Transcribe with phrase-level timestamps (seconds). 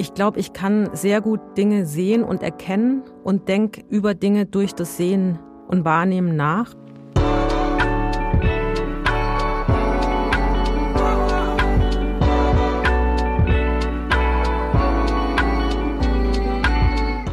[0.00, 4.72] Ich glaube, ich kann sehr gut Dinge sehen und erkennen und denke über Dinge durch
[4.72, 6.72] das Sehen und Wahrnehmen nach.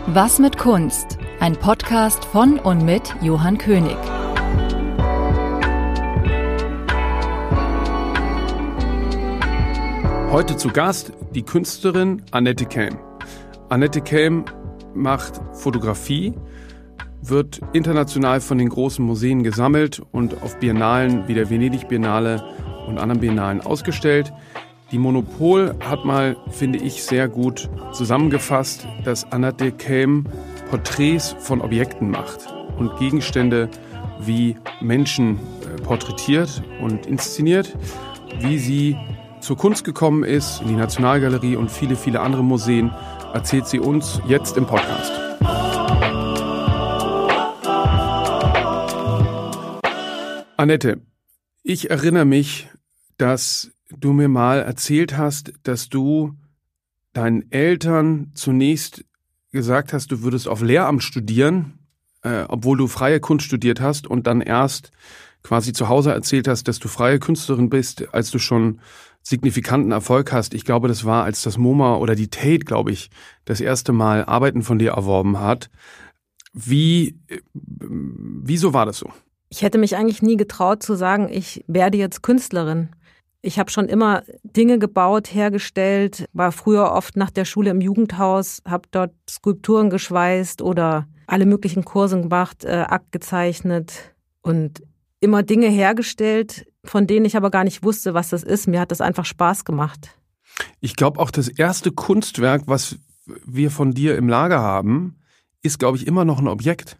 [0.08, 1.20] Was mit Kunst?
[1.40, 3.98] Ein Podcast von und mit Johann König.
[10.32, 12.98] Heute zu Gast die Künstlerin Annette Kelm.
[13.70, 14.46] Annette Kelm
[14.94, 16.34] macht Fotografie,
[17.22, 22.42] wird international von den großen Museen gesammelt und auf Biennalen wie der Venedig Biennale
[22.88, 24.32] und anderen Biennalen ausgestellt.
[24.92, 30.26] Die Monopol hat mal, finde ich, sehr gut zusammengefasst, dass Annette Kelm
[30.70, 33.70] Porträts von Objekten macht und Gegenstände
[34.22, 37.76] wie Menschen äh, porträtiert und inszeniert,
[38.40, 38.96] wie sie
[39.46, 42.92] zur Kunst gekommen ist, in die Nationalgalerie und viele, viele andere Museen,
[43.32, 45.12] erzählt sie uns jetzt im Podcast.
[50.58, 51.00] Annette,
[51.62, 52.70] ich erinnere mich,
[53.18, 56.34] dass du mir mal erzählt hast, dass du
[57.14, 59.06] deinen Eltern zunächst
[59.52, 61.78] gesagt hast, du würdest auf Lehramt studieren,
[62.24, 64.90] äh, obwohl du freie Kunst studiert hast und dann erst
[65.44, 68.80] quasi zu Hause erzählt hast, dass du freie Künstlerin bist, als du schon
[69.26, 70.54] signifikanten Erfolg hast.
[70.54, 73.10] Ich glaube, das war, als das MoMA oder die Tate, glaube ich,
[73.44, 75.70] das erste Mal Arbeiten von dir erworben hat.
[76.54, 77.18] Wie,
[77.54, 79.10] wieso war das so?
[79.50, 82.90] Ich hätte mich eigentlich nie getraut zu sagen, ich werde jetzt Künstlerin.
[83.42, 88.62] Ich habe schon immer Dinge gebaut, hergestellt, war früher oft nach der Schule im Jugendhaus,
[88.68, 94.84] habe dort Skulpturen geschweißt oder alle möglichen Kurse gemacht, äh, Akt gezeichnet und
[95.26, 98.68] immer Dinge hergestellt, von denen ich aber gar nicht wusste, was das ist.
[98.68, 100.18] Mir hat das einfach Spaß gemacht.
[100.80, 102.98] Ich glaube auch das erste Kunstwerk, was
[103.46, 105.18] wir von dir im Lager haben,
[105.62, 106.98] ist, glaube ich, immer noch ein Objekt.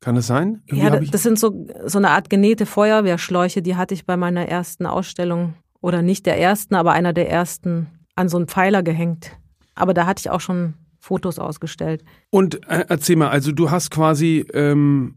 [0.00, 0.62] Kann das sein?
[0.66, 4.46] Irgendwie ja, das sind so, so eine Art genähte Feuerwehrschläuche, die hatte ich bei meiner
[4.46, 9.32] ersten Ausstellung oder nicht der ersten, aber einer der ersten an so einen Pfeiler gehängt.
[9.74, 10.74] Aber da hatte ich auch schon
[11.08, 12.04] Fotos ausgestellt.
[12.28, 15.16] Und äh, erzähl mal, also du hast quasi ähm,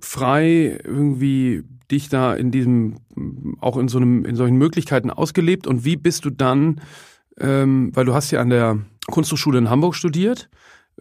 [0.00, 2.96] frei irgendwie dich da in diesem,
[3.60, 6.80] auch in so einem, in solchen Möglichkeiten ausgelebt und wie bist du dann,
[7.38, 8.78] ähm, weil du hast ja an der
[9.10, 10.48] Kunsthochschule in Hamburg studiert,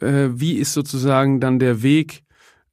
[0.01, 2.23] äh, wie ist sozusagen dann der Weg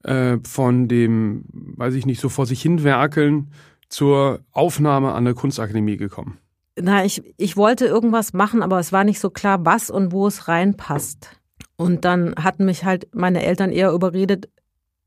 [0.03, 3.53] äh, von dem, weiß ich nicht, so vor sich hinwerkeln
[3.89, 6.39] zur Aufnahme an der Kunstakademie gekommen?
[6.77, 10.27] Na, ich, ich wollte irgendwas machen, aber es war nicht so klar, was und wo
[10.27, 11.41] es reinpasst.
[11.77, 14.49] Und dann hatten mich halt meine Eltern eher überredet,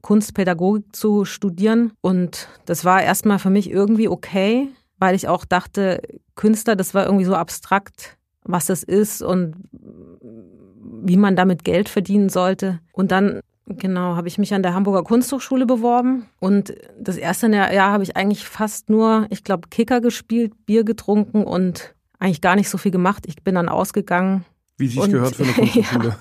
[0.02, 1.94] Kunstpädagogik zu studieren.
[2.02, 4.70] Und das war erstmal für mich irgendwie okay,
[5.00, 6.02] weil ich auch dachte,
[6.36, 9.56] Künstler, das war irgendwie so abstrakt, was das ist und
[11.04, 12.80] wie man damit Geld verdienen sollte.
[12.92, 16.26] Und dann, genau, habe ich mich an der Hamburger Kunsthochschule beworben.
[16.40, 21.44] Und das erste Jahr habe ich eigentlich fast nur, ich glaube, Kicker gespielt, Bier getrunken
[21.44, 23.26] und eigentlich gar nicht so viel gemacht.
[23.28, 24.46] Ich bin dann ausgegangen.
[24.78, 26.10] Wie sich gehört für eine Kunsthochschule.
[26.10, 26.18] Ja.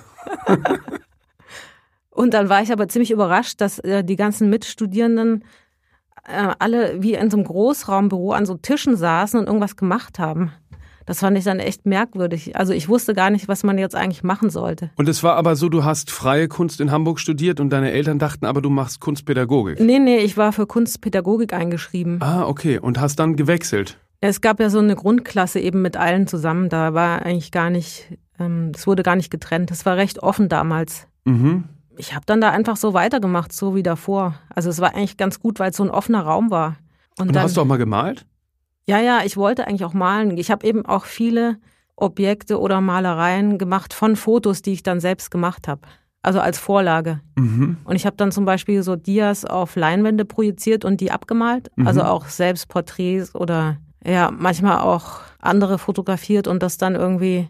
[2.10, 5.44] Und dann war ich aber ziemlich überrascht, dass äh, die ganzen Mitstudierenden
[6.26, 10.52] äh, alle wie in so einem Großraumbüro an so Tischen saßen und irgendwas gemacht haben.
[11.06, 12.56] Das fand ich dann echt merkwürdig.
[12.56, 14.90] Also ich wusste gar nicht, was man jetzt eigentlich machen sollte.
[14.96, 18.18] Und es war aber so, du hast freie Kunst in Hamburg studiert und deine Eltern
[18.18, 19.78] dachten aber, du machst Kunstpädagogik.
[19.78, 22.20] Nee, nee, ich war für Kunstpädagogik eingeschrieben.
[22.20, 22.80] Ah, okay.
[22.80, 23.98] Und hast dann gewechselt?
[24.20, 26.68] Es gab ja so eine Grundklasse eben mit allen zusammen.
[26.68, 29.70] Da war eigentlich gar nicht, ähm, es wurde gar nicht getrennt.
[29.70, 31.06] Das war recht offen damals.
[31.24, 31.64] Mhm
[31.98, 34.34] ich habe dann da einfach so weitergemacht, so wie davor.
[34.54, 36.76] Also es war eigentlich ganz gut, weil es so ein offener Raum war.
[37.18, 38.26] Und, Und dann, hast du auch mal gemalt?
[38.86, 40.36] Ja, ja, ich wollte eigentlich auch malen.
[40.36, 41.58] Ich habe eben auch viele
[41.96, 45.82] Objekte oder Malereien gemacht von Fotos, die ich dann selbst gemacht habe.
[46.22, 47.20] Also als Vorlage.
[47.36, 47.78] Mhm.
[47.84, 51.70] Und ich habe dann zum Beispiel so Dias auf Leinwände projiziert und die abgemalt.
[51.76, 51.86] Mhm.
[51.86, 57.48] Also auch selbst Porträts oder ja, manchmal auch andere fotografiert und das dann irgendwie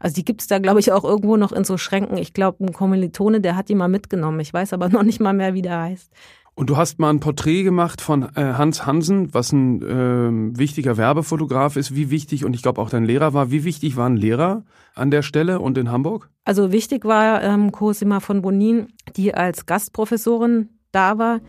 [0.00, 2.16] also die gibt's da, glaube ich, auch irgendwo noch in so Schränken.
[2.16, 4.40] Ich glaube, ein Kommilitone, der hat die mal mitgenommen.
[4.40, 6.10] Ich weiß aber noch nicht mal mehr, wie der heißt.
[6.54, 10.96] Und du hast mal ein Porträt gemacht von äh, Hans Hansen, was ein äh, wichtiger
[10.96, 11.94] Werbefotograf ist.
[11.94, 14.64] Wie wichtig, und ich glaube auch dein Lehrer war, wie wichtig waren Lehrer
[14.94, 16.28] an der Stelle und in Hamburg?
[16.44, 21.40] Also wichtig war ähm, Cosima von Bonin, die als Gastprofessorin da war.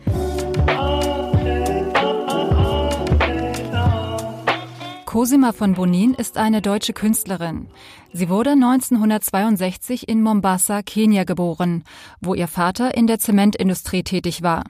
[5.12, 7.68] Cosima von Bonin ist eine deutsche Künstlerin.
[8.14, 11.84] Sie wurde 1962 in Mombasa, Kenia geboren,
[12.22, 14.64] wo ihr Vater in der Zementindustrie tätig war.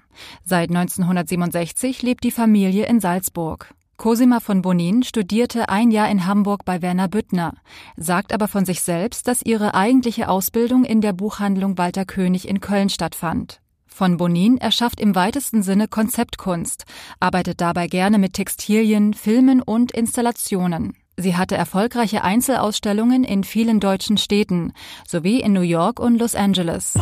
[0.45, 3.73] Seit 1967 lebt die Familie in Salzburg.
[3.99, 7.55] Cosima von Bonin studierte ein Jahr in Hamburg bei Werner Büttner,
[7.97, 12.59] sagt aber von sich selbst, dass ihre eigentliche Ausbildung in der Buchhandlung Walter König in
[12.59, 13.62] Köln stattfand.
[13.95, 16.87] Von Bonin erschafft im weitesten Sinne Konzeptkunst,
[17.21, 20.97] arbeitet dabei gerne mit Textilien, Filmen und Installationen.
[21.19, 24.73] Sie hatte erfolgreiche Einzelausstellungen in vielen deutschen Städten
[25.07, 26.95] sowie in New York und Los Angeles.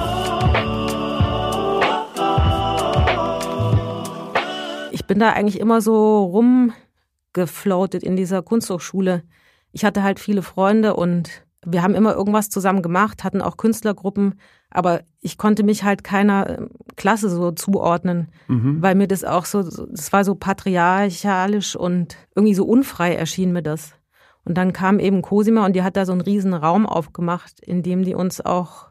[4.90, 6.24] Ich bin da eigentlich immer so
[7.34, 9.22] rumgefloatet in dieser Kunsthochschule.
[9.70, 14.40] Ich hatte halt viele Freunde und wir haben immer irgendwas zusammen gemacht, hatten auch Künstlergruppen,
[14.70, 18.80] aber ich konnte mich halt keiner ähm, Klasse so zuordnen, mhm.
[18.80, 23.62] weil mir das auch so, das war so patriarchalisch und irgendwie so unfrei erschien mir
[23.62, 23.94] das.
[24.44, 27.82] Und dann kam eben Cosima und die hat da so einen riesen Raum aufgemacht, in
[27.82, 28.88] dem die uns auch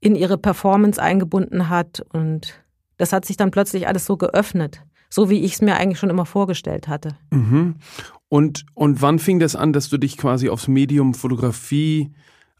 [0.00, 2.02] in ihre Performance eingebunden hat.
[2.12, 2.60] Und
[2.96, 6.10] das hat sich dann plötzlich alles so geöffnet, so wie ich es mir eigentlich schon
[6.10, 7.16] immer vorgestellt hatte.
[7.30, 7.76] Mhm.
[8.28, 12.12] Und, und wann fing das an, dass du dich quasi aufs Medium Fotografie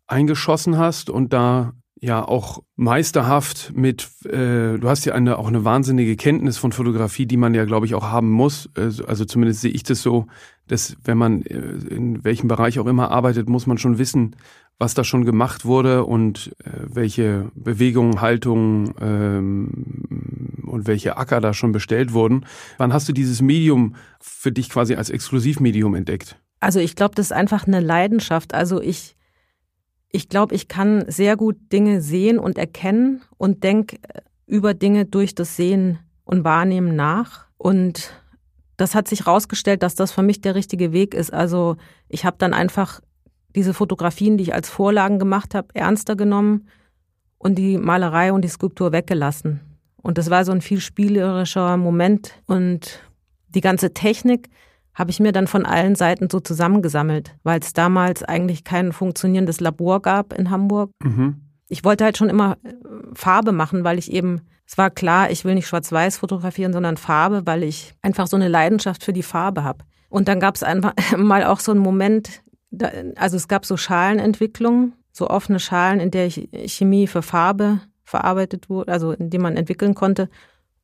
[0.07, 5.65] eingeschossen hast und da ja auch meisterhaft mit, äh, du hast ja eine, auch eine
[5.65, 8.71] wahnsinnige Kenntnis von Fotografie, die man ja, glaube ich, auch haben muss.
[8.75, 10.27] Also, also zumindest sehe ich das so,
[10.67, 11.59] dass wenn man äh,
[11.91, 14.37] in welchem Bereich auch immer arbeitet, muss man schon wissen,
[14.79, 21.53] was da schon gemacht wurde und äh, welche Bewegungen, Haltungen ähm, und welche Acker da
[21.53, 22.47] schon bestellt wurden.
[22.79, 26.37] Wann hast du dieses Medium für dich quasi als Exklusivmedium entdeckt?
[26.61, 28.55] Also ich glaube, das ist einfach eine Leidenschaft.
[28.55, 29.17] Also ich
[30.13, 35.07] ich glaube, ich kann sehr gut Dinge sehen und erkennen und denke äh, über Dinge
[35.07, 37.47] durch das Sehen und Wahrnehmen nach.
[37.57, 38.13] Und
[38.77, 41.33] das hat sich herausgestellt, dass das für mich der richtige Weg ist.
[41.33, 41.77] Also
[42.09, 43.01] ich habe dann einfach
[43.55, 46.69] diese Fotografien, die ich als Vorlagen gemacht habe, ernster genommen
[47.39, 49.61] und die Malerei und die Skulptur weggelassen.
[50.03, 52.33] Und das war so ein viel spielerischer Moment.
[52.47, 53.01] Und
[53.49, 54.49] die ganze Technik,
[55.01, 59.59] habe ich mir dann von allen Seiten so zusammengesammelt, weil es damals eigentlich kein funktionierendes
[59.59, 60.91] Labor gab in Hamburg.
[61.03, 61.41] Mhm.
[61.69, 62.75] Ich wollte halt schon immer äh,
[63.15, 67.47] Farbe machen, weil ich eben, es war klar, ich will nicht schwarz-weiß fotografieren, sondern Farbe,
[67.47, 69.87] weil ich einfach so eine Leidenschaft für die Farbe habe.
[70.11, 72.43] Und dann gab es einfach mal auch so einen Moment,
[73.17, 78.93] also es gab so Schalenentwicklungen, so offene Schalen, in der Chemie für Farbe verarbeitet wurde,
[78.93, 80.29] also in dem man entwickeln konnte.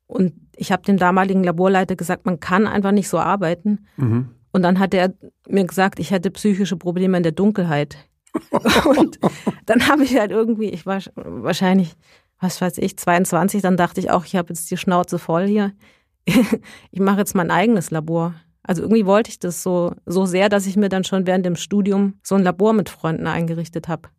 [0.07, 3.87] Und ich habe dem damaligen Laborleiter gesagt, man kann einfach nicht so arbeiten.
[3.97, 4.29] Mhm.
[4.51, 5.13] Und dann hat er
[5.47, 7.97] mir gesagt, ich hätte psychische Probleme in der Dunkelheit.
[8.85, 9.19] und
[9.65, 11.95] dann habe ich halt irgendwie, ich war wahrscheinlich,
[12.39, 15.73] was weiß ich, 22, dann dachte ich auch, ich habe jetzt die Schnauze voll hier.
[16.25, 18.33] ich mache jetzt mein eigenes Labor.
[18.63, 21.55] Also irgendwie wollte ich das so, so sehr, dass ich mir dann schon während dem
[21.55, 24.09] Studium so ein Labor mit Freunden eingerichtet habe.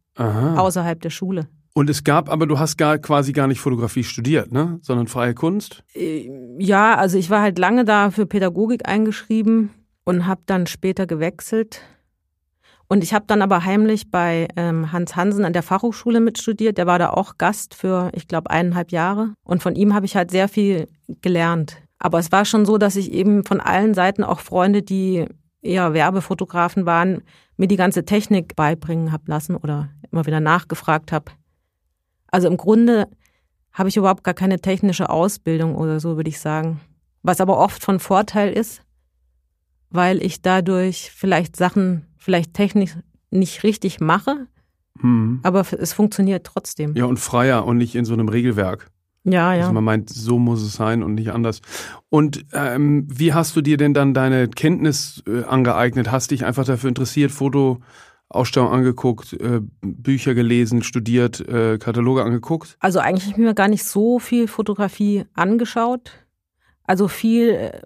[0.58, 1.48] Außerhalb der Schule.
[1.78, 4.80] Und es gab, aber du hast gar quasi gar nicht Fotografie studiert, ne?
[4.82, 5.84] Sondern freie Kunst?
[5.94, 6.28] Äh,
[6.58, 9.70] ja, also ich war halt lange da für Pädagogik eingeschrieben
[10.02, 11.82] und habe dann später gewechselt.
[12.88, 16.78] Und ich habe dann aber heimlich bei ähm, Hans Hansen an der Fachhochschule mitstudiert.
[16.78, 19.34] Der war da auch Gast für, ich glaube, eineinhalb Jahre.
[19.44, 20.88] Und von ihm habe ich halt sehr viel
[21.22, 21.76] gelernt.
[22.00, 25.26] Aber es war schon so, dass ich eben von allen Seiten auch Freunde, die
[25.62, 27.22] eher Werbefotografen waren,
[27.56, 31.30] mir die ganze Technik beibringen habe lassen oder immer wieder nachgefragt habe.
[32.30, 33.08] Also im Grunde
[33.72, 36.80] habe ich überhaupt gar keine technische Ausbildung oder so, würde ich sagen.
[37.22, 38.82] Was aber oft von Vorteil ist,
[39.90, 42.96] weil ich dadurch vielleicht Sachen vielleicht technisch
[43.30, 44.46] nicht richtig mache,
[45.00, 45.40] mhm.
[45.42, 46.94] aber es funktioniert trotzdem.
[46.96, 48.90] Ja, und freier und nicht in so einem Regelwerk.
[49.24, 49.62] Ja, ja.
[49.62, 51.60] Also man meint, so muss es sein und nicht anders.
[52.08, 56.10] Und ähm, wie hast du dir denn dann deine Kenntnis äh, angeeignet?
[56.10, 57.80] Hast dich einfach dafür interessiert, Foto
[58.30, 62.76] Ausstellung angeguckt, äh, Bücher gelesen, studiert, äh, Kataloge angeguckt?
[62.80, 66.12] Also eigentlich habe ich mir gar nicht so viel Fotografie angeschaut.
[66.84, 67.80] Also viel äh,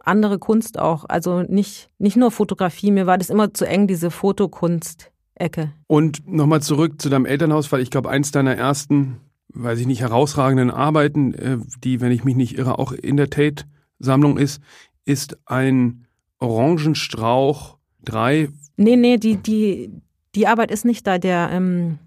[0.00, 1.04] andere Kunst auch.
[1.08, 5.72] Also nicht, nicht nur Fotografie, mir war das immer zu eng, diese Fotokunst-Ecke.
[5.86, 10.00] Und nochmal zurück zu deinem Elternhaus, weil ich glaube, eins deiner ersten, weiß ich nicht,
[10.00, 14.60] herausragenden Arbeiten, die, wenn ich mich nicht irre, auch in der Tate-Sammlung ist,
[15.04, 16.06] ist ein
[16.38, 19.90] Orangenstrauch, drei Nee, nee, die, die,
[20.34, 21.18] die Arbeit ist nicht da.
[21.18, 21.98] Der, ähm,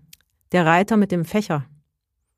[0.51, 1.65] der Reiter mit dem Fächer.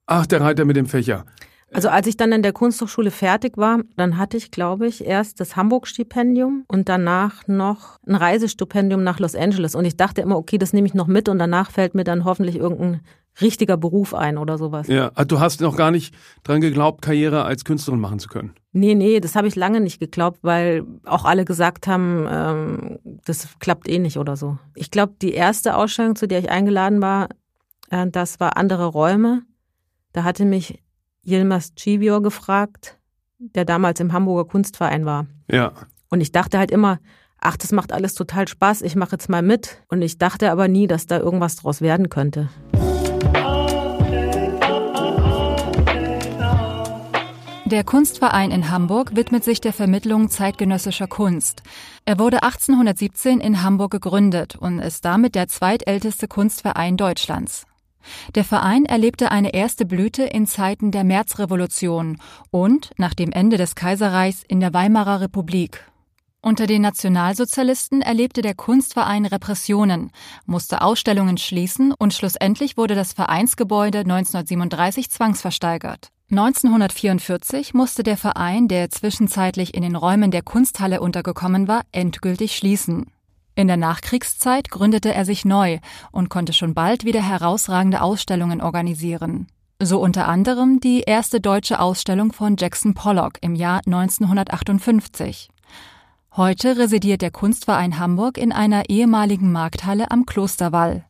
[0.06, 1.26] Ach, der Reiter mit dem Fächer.
[1.74, 5.40] Also als ich dann in der Kunsthochschule fertig war, dann hatte ich, glaube ich, erst
[5.40, 9.74] das Hamburg-Stipendium und danach noch ein Reisestipendium nach Los Angeles.
[9.74, 12.26] Und ich dachte immer, okay, das nehme ich noch mit und danach fällt mir dann
[12.26, 13.00] hoffentlich irgendein
[13.40, 14.88] richtiger Beruf ein oder sowas.
[14.88, 18.54] Ja, ah, du hast noch gar nicht dran geglaubt, Karriere als Künstlerin machen zu können.
[18.74, 23.60] Nee, nee, das habe ich lange nicht geglaubt, weil auch alle gesagt haben, ähm, das
[23.60, 24.58] klappt eh nicht oder so.
[24.76, 27.28] Ich glaube, die erste Ausstellung, zu der ich eingeladen war,
[27.90, 29.44] äh, das war andere Räume.
[30.14, 30.82] Da hatte mich
[31.24, 32.98] Yilmaz Civior gefragt,
[33.40, 35.28] der damals im Hamburger Kunstverein war.
[35.50, 35.74] Ja.
[36.10, 37.00] Und ich dachte halt immer,
[37.40, 39.82] ach, das macht alles total Spaß, ich mache jetzt mal mit.
[39.90, 42.50] Und ich dachte aber nie, dass da irgendwas draus werden könnte.
[47.72, 51.64] Der Kunstverein in Hamburg widmet sich der Vermittlung zeitgenössischer Kunst.
[52.04, 57.66] Er wurde 1817 in Hamburg gegründet und ist damit der zweitälteste Kunstverein Deutschlands.
[58.36, 62.18] Der Verein erlebte eine erste Blüte in Zeiten der Märzrevolution
[62.50, 65.90] und nach dem Ende des Kaiserreichs in der Weimarer Republik.
[66.44, 70.12] Unter den Nationalsozialisten erlebte der Kunstverein Repressionen,
[70.48, 76.10] musste Ausstellungen schließen und schlussendlich wurde das Vereinsgebäude 1937 zwangsversteigert.
[76.32, 83.12] 1944 musste der Verein, der zwischenzeitlich in den Räumen der Kunsthalle untergekommen war, endgültig schließen.
[83.54, 85.78] In der Nachkriegszeit gründete er sich neu
[86.12, 89.46] und konnte schon bald wieder herausragende Ausstellungen organisieren.
[89.80, 95.50] So unter anderem die erste deutsche Ausstellung von Jackson Pollock im Jahr 1958.
[96.38, 101.04] Heute residiert der Kunstverein Hamburg in einer ehemaligen Markthalle am Klosterwall.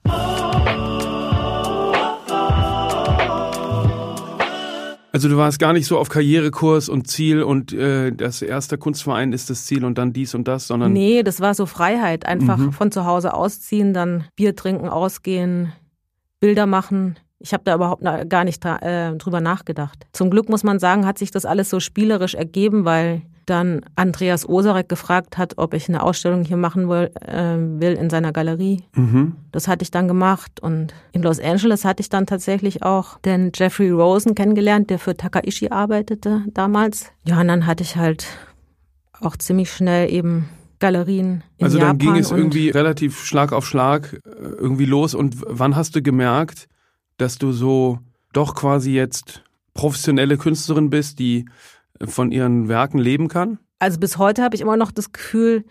[5.12, 9.32] Also du warst gar nicht so auf Karrierekurs und Ziel und äh, das erste Kunstverein
[9.32, 10.92] ist das Ziel und dann dies und das, sondern.
[10.92, 12.25] Nee, das war so Freiheit.
[12.25, 12.72] Einfach mhm.
[12.72, 15.72] von zu Hause ausziehen, dann Bier trinken, ausgehen,
[16.40, 17.20] Bilder machen.
[17.38, 20.08] Ich habe da überhaupt gar nicht äh, drüber nachgedacht.
[20.13, 24.48] Zum Glück muss man sagen, hat sich das alles so spielerisch ergeben, weil dann Andreas
[24.48, 28.83] Osarek gefragt hat, ob ich eine Ausstellung hier machen will, äh, will in seiner Galerie.
[28.95, 29.36] Mhm.
[29.51, 33.51] Das hatte ich dann gemacht und in Los Angeles hatte ich dann tatsächlich auch den
[33.53, 37.12] Jeffrey Rosen kennengelernt, der für Takaishi arbeitete damals.
[37.25, 38.25] Ja, und dann hatte ich halt
[39.19, 43.65] auch ziemlich schnell eben Galerien in Also dann Japan ging es irgendwie relativ Schlag auf
[43.65, 46.67] Schlag äh, irgendwie los und wann hast du gemerkt,
[47.17, 48.00] dass du so
[48.33, 49.43] doch quasi jetzt
[49.74, 51.45] professionelle Künstlerin bist, die
[52.05, 53.60] von ihren Werken leben kann?
[53.79, 55.65] Also bis heute habe ich immer noch das Gefühl,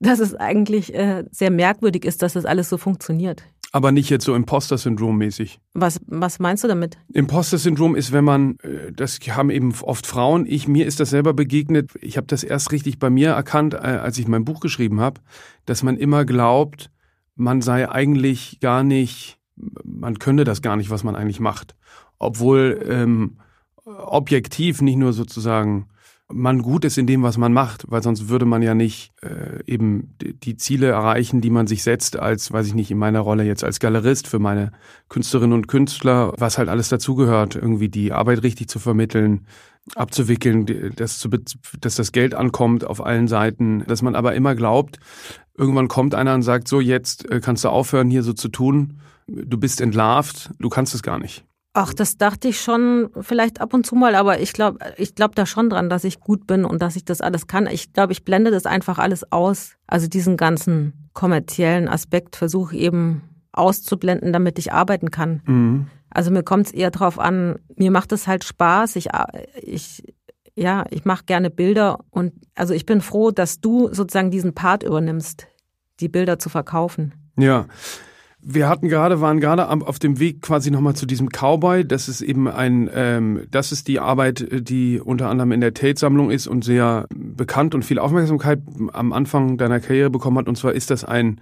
[0.00, 3.44] dass es eigentlich äh, sehr merkwürdig ist, dass das alles so funktioniert.
[3.72, 5.60] Aber nicht jetzt so Imposter-Syndrom mäßig.
[5.74, 6.98] Was, was meinst du damit?
[7.12, 11.34] Imposter-Syndrom ist, wenn man, äh, das haben eben oft Frauen, ich, mir ist das selber
[11.34, 15.00] begegnet, ich habe das erst richtig bei mir erkannt, äh, als ich mein Buch geschrieben
[15.00, 15.20] habe,
[15.66, 16.90] dass man immer glaubt,
[17.34, 19.38] man sei eigentlich gar nicht,
[19.84, 21.76] man könne das gar nicht, was man eigentlich macht.
[22.18, 23.38] Obwohl ähm,
[23.86, 25.88] objektiv, nicht nur sozusagen
[26.28, 29.62] man gut ist in dem, was man macht, weil sonst würde man ja nicht äh,
[29.64, 33.44] eben die Ziele erreichen, die man sich setzt, als, weiß ich nicht, in meiner Rolle
[33.44, 34.72] jetzt als Galerist für meine
[35.08, 39.46] Künstlerinnen und Künstler, was halt alles dazugehört, irgendwie die Arbeit richtig zu vermitteln,
[39.94, 40.66] abzuwickeln,
[40.96, 41.28] dass, zu,
[41.80, 44.98] dass das Geld ankommt auf allen Seiten, dass man aber immer glaubt,
[45.56, 49.00] irgendwann kommt einer und sagt, so jetzt äh, kannst du aufhören, hier so zu tun,
[49.28, 51.44] du bist entlarvt, du kannst es gar nicht.
[51.78, 55.34] Ach, das dachte ich schon vielleicht ab und zu mal, aber ich glaube ich glaub
[55.34, 57.66] da schon dran, dass ich gut bin und dass ich das alles kann.
[57.66, 59.76] Ich glaube, ich blende das einfach alles aus.
[59.86, 63.20] Also diesen ganzen kommerziellen Aspekt versuche eben
[63.52, 65.42] auszublenden, damit ich arbeiten kann.
[65.44, 65.86] Mhm.
[66.08, 68.96] Also mir kommt es eher drauf an, mir macht es halt Spaß.
[68.96, 69.08] Ich,
[69.60, 70.14] ich,
[70.54, 74.82] ja, ich mache gerne Bilder und also ich bin froh, dass du sozusagen diesen Part
[74.82, 75.46] übernimmst,
[76.00, 77.12] die Bilder zu verkaufen.
[77.36, 77.66] Ja,
[78.48, 81.84] wir hatten gerade, waren gerade auf dem Weg quasi nochmal zu diesem Cowboy.
[81.84, 86.30] Das ist eben ein, ähm, das ist die Arbeit, die unter anderem in der Tate-Sammlung
[86.30, 88.62] ist und sehr bekannt und viel Aufmerksamkeit
[88.92, 90.46] am Anfang deiner Karriere bekommen hat.
[90.46, 91.40] Und zwar ist das ein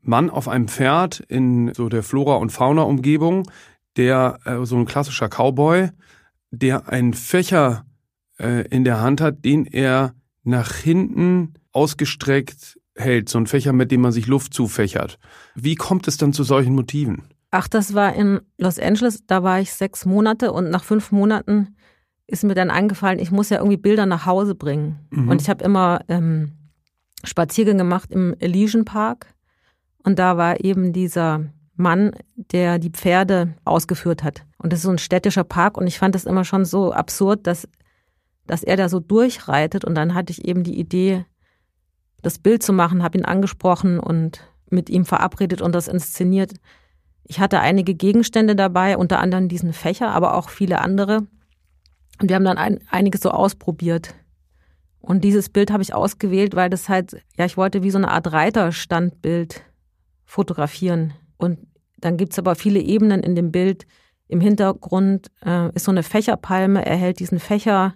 [0.00, 3.50] Mann auf einem Pferd in so der Flora- und Fauna-Umgebung,
[3.98, 5.90] der äh, so ein klassischer Cowboy,
[6.50, 7.84] der einen Fächer
[8.38, 13.90] äh, in der Hand hat, den er nach hinten ausgestreckt hält, so ein Fächer, mit
[13.90, 15.18] dem man sich Luft zufächert.
[15.54, 17.22] Wie kommt es dann zu solchen Motiven?
[17.50, 21.76] Ach, das war in Los Angeles, da war ich sechs Monate und nach fünf Monaten
[22.26, 24.98] ist mir dann eingefallen, ich muss ja irgendwie Bilder nach Hause bringen.
[25.10, 25.28] Mhm.
[25.28, 26.52] Und ich habe immer ähm,
[27.22, 29.34] Spaziergänge gemacht im Elysian Park
[30.04, 31.44] und da war eben dieser
[31.76, 34.44] Mann, der die Pferde ausgeführt hat.
[34.58, 37.46] Und das ist so ein städtischer Park und ich fand das immer schon so absurd,
[37.46, 37.68] dass,
[38.46, 41.26] dass er da so durchreitet und dann hatte ich eben die Idee,
[42.26, 46.54] das Bild zu machen, habe ihn angesprochen und mit ihm verabredet und das inszeniert.
[47.22, 51.18] Ich hatte einige Gegenstände dabei, unter anderem diesen Fächer, aber auch viele andere.
[52.20, 54.14] Und wir haben dann ein, einiges so ausprobiert.
[54.98, 58.10] Und dieses Bild habe ich ausgewählt, weil das halt, ja, ich wollte wie so eine
[58.10, 59.62] Art Reiterstandbild
[60.24, 61.12] fotografieren.
[61.36, 61.60] Und
[61.98, 63.86] dann gibt es aber viele Ebenen in dem Bild.
[64.26, 67.94] Im Hintergrund äh, ist so eine Fächerpalme, er hält diesen Fächer.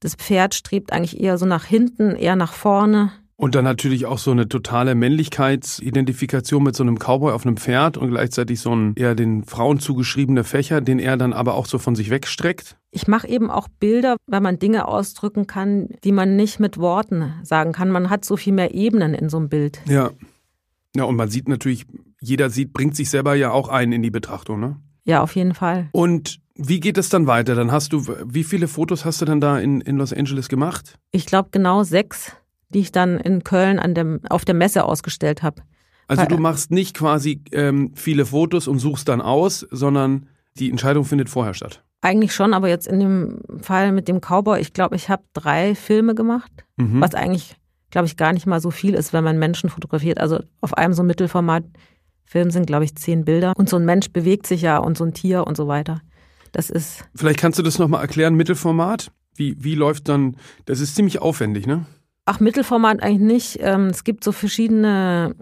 [0.00, 3.12] Das Pferd strebt eigentlich eher so nach hinten, eher nach vorne.
[3.36, 7.96] Und dann natürlich auch so eine totale Männlichkeitsidentifikation mit so einem Cowboy auf einem Pferd
[7.96, 11.78] und gleichzeitig so ein eher den Frauen zugeschriebene Fächer, den er dann aber auch so
[11.78, 12.76] von sich wegstreckt.
[12.92, 17.32] Ich mache eben auch Bilder, weil man Dinge ausdrücken kann, die man nicht mit Worten
[17.42, 17.90] sagen kann.
[17.90, 19.80] Man hat so viel mehr Ebenen in so einem Bild.
[19.86, 20.10] Ja.
[20.96, 21.86] Ja, und man sieht natürlich,
[22.20, 24.76] jeder sieht, bringt sich selber ja auch ein in die Betrachtung, ne?
[25.04, 25.88] Ja, auf jeden Fall.
[25.90, 27.56] Und wie geht es dann weiter?
[27.56, 30.98] Dann hast du, wie viele Fotos hast du dann da in, in Los Angeles gemacht?
[31.10, 32.32] Ich glaube genau sechs
[32.74, 35.62] die ich dann in Köln an dem, auf der Messe ausgestellt habe.
[36.06, 40.26] Also du machst nicht quasi ähm, viele Fotos und suchst dann aus, sondern
[40.58, 41.82] die Entscheidung findet vorher statt.
[42.02, 45.74] Eigentlich schon, aber jetzt in dem Fall mit dem Cowboy, ich glaube, ich habe drei
[45.74, 47.00] Filme gemacht, mhm.
[47.00, 47.56] was eigentlich,
[47.90, 50.20] glaube ich, gar nicht mal so viel ist, wenn man Menschen fotografiert.
[50.20, 53.54] Also auf einem so Mittelformat-Film sind, glaube ich, zehn Bilder.
[53.56, 56.02] Und so ein Mensch bewegt sich ja und so ein Tier und so weiter.
[56.52, 57.04] Das ist.
[57.14, 59.10] Vielleicht kannst du das nochmal erklären, Mittelformat?
[59.34, 61.86] Wie, wie läuft dann, das ist ziemlich aufwendig, ne?
[62.26, 63.58] Ach, Mittelformat eigentlich nicht.
[63.60, 65.34] Ähm, es gibt so verschiedene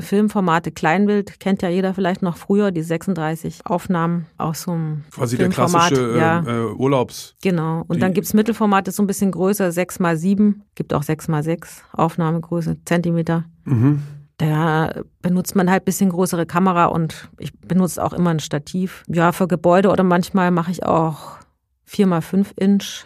[0.00, 0.72] Filmformate.
[0.72, 5.90] Kleinbild kennt ja jeder vielleicht noch früher, die 36 Aufnahmen aus so einem Quasi Filmformat.
[5.90, 6.40] der klassische ja.
[6.40, 7.36] äh, Urlaubs.
[7.42, 7.84] Genau.
[7.86, 11.02] Und dann gibt's Mittelformat, das ist so ein bisschen größer, 6 mal 7 Gibt auch
[11.02, 13.44] 6 mal 6 Aufnahmegröße, Zentimeter.
[13.64, 14.02] Mhm.
[14.38, 19.02] Da benutzt man halt bisschen größere Kamera und ich benutze auch immer ein Stativ.
[19.06, 21.36] Ja, für Gebäude oder manchmal mache ich auch
[21.84, 23.04] 4 mal 5 Inch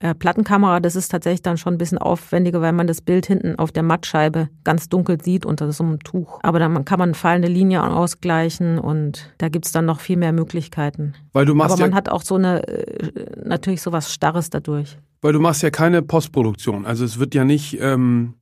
[0.00, 3.56] äh, Plattenkamera, das ist tatsächlich dann schon ein bisschen aufwendiger, weil man das Bild hinten
[3.56, 6.40] auf der Mattscheibe ganz dunkel sieht unter so einem Tuch.
[6.42, 11.14] Aber dann kann man fallende Linie ausgleichen und da gibt's dann noch viel mehr Möglichkeiten.
[11.32, 14.50] Weil du machst Aber man ja, hat auch so eine, äh, natürlich so was Starres
[14.50, 14.98] dadurch.
[15.20, 16.84] Weil du machst ja keine Postproduktion.
[16.84, 18.34] Also es wird ja nicht ähm,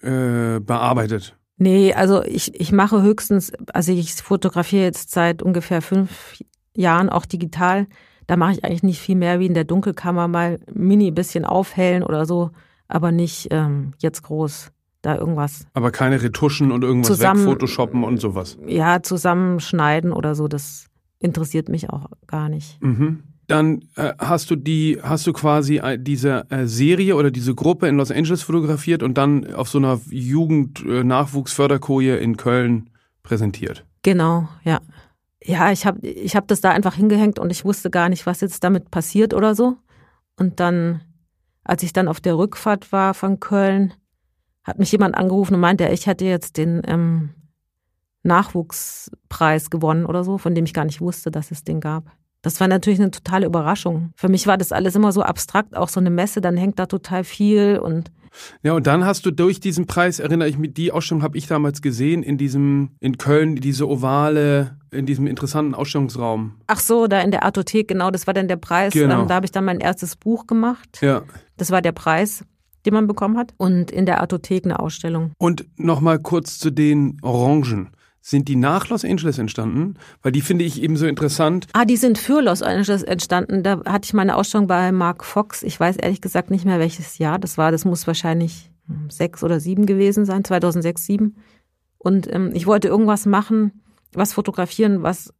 [0.00, 1.36] äh, bearbeitet.
[1.58, 6.40] Nee, also ich, ich mache höchstens, also ich fotografiere jetzt seit ungefähr fünf
[6.74, 7.88] Jahren auch digital.
[8.28, 12.02] Da mache ich eigentlich nicht viel mehr wie in der Dunkelkammer mal mini bisschen aufhellen
[12.02, 12.50] oder so,
[12.86, 14.70] aber nicht ähm, jetzt groß
[15.00, 15.66] da irgendwas.
[15.72, 18.58] Aber keine Retuschen und irgendwas Zusammen, wegphotoshoppen und sowas.
[18.66, 22.82] Ja, zusammenschneiden oder so, das interessiert mich auch gar nicht.
[22.82, 23.22] Mhm.
[23.46, 27.88] Dann äh, hast du die, hast du quasi äh, diese äh, Serie oder diese Gruppe
[27.88, 32.90] in Los Angeles fotografiert und dann auf so einer Jugend-Nachwuchsförderkoje in Köln
[33.22, 33.86] präsentiert.
[34.02, 34.80] Genau, ja
[35.48, 38.42] ja, ich habe ich hab das da einfach hingehängt und ich wusste gar nicht, was
[38.42, 39.78] jetzt damit passiert oder so.
[40.36, 41.00] Und dann,
[41.64, 43.94] als ich dann auf der Rückfahrt war von Köln,
[44.62, 47.30] hat mich jemand angerufen und meinte, ich hätte jetzt den ähm,
[48.24, 52.12] Nachwuchspreis gewonnen oder so, von dem ich gar nicht wusste, dass es den gab.
[52.42, 54.12] Das war natürlich eine totale Überraschung.
[54.16, 56.84] Für mich war das alles immer so abstrakt, auch so eine Messe, dann hängt da
[56.84, 58.12] total viel und
[58.62, 61.46] ja, und dann hast du durch diesen Preis, erinnere ich mich, die Ausstellung habe ich
[61.46, 66.54] damals gesehen, in diesem, in Köln, diese ovale, in diesem interessanten Ausstellungsraum.
[66.66, 68.92] Ach so, da in der Artothek, genau, das war dann der Preis.
[68.92, 69.22] Genau.
[69.22, 70.98] Ähm, da habe ich dann mein erstes Buch gemacht.
[71.00, 71.22] Ja.
[71.56, 72.44] Das war der Preis,
[72.86, 73.54] den man bekommen hat.
[73.56, 75.32] Und in der Artothek eine Ausstellung.
[75.38, 79.94] Und nochmal kurz zu den Orangen sind die nach Los Angeles entstanden?
[80.22, 81.66] Weil die finde ich eben so interessant.
[81.72, 83.62] Ah, die sind für Los Angeles entstanden.
[83.62, 85.62] Da hatte ich meine Ausstellung bei Mark Fox.
[85.62, 87.72] Ich weiß ehrlich gesagt nicht mehr, welches Jahr das war.
[87.72, 88.70] Das muss wahrscheinlich
[89.08, 91.36] sechs oder sieben gewesen sein, 2006, sieben.
[91.98, 95.32] Und ähm, ich wollte irgendwas machen, was fotografieren, was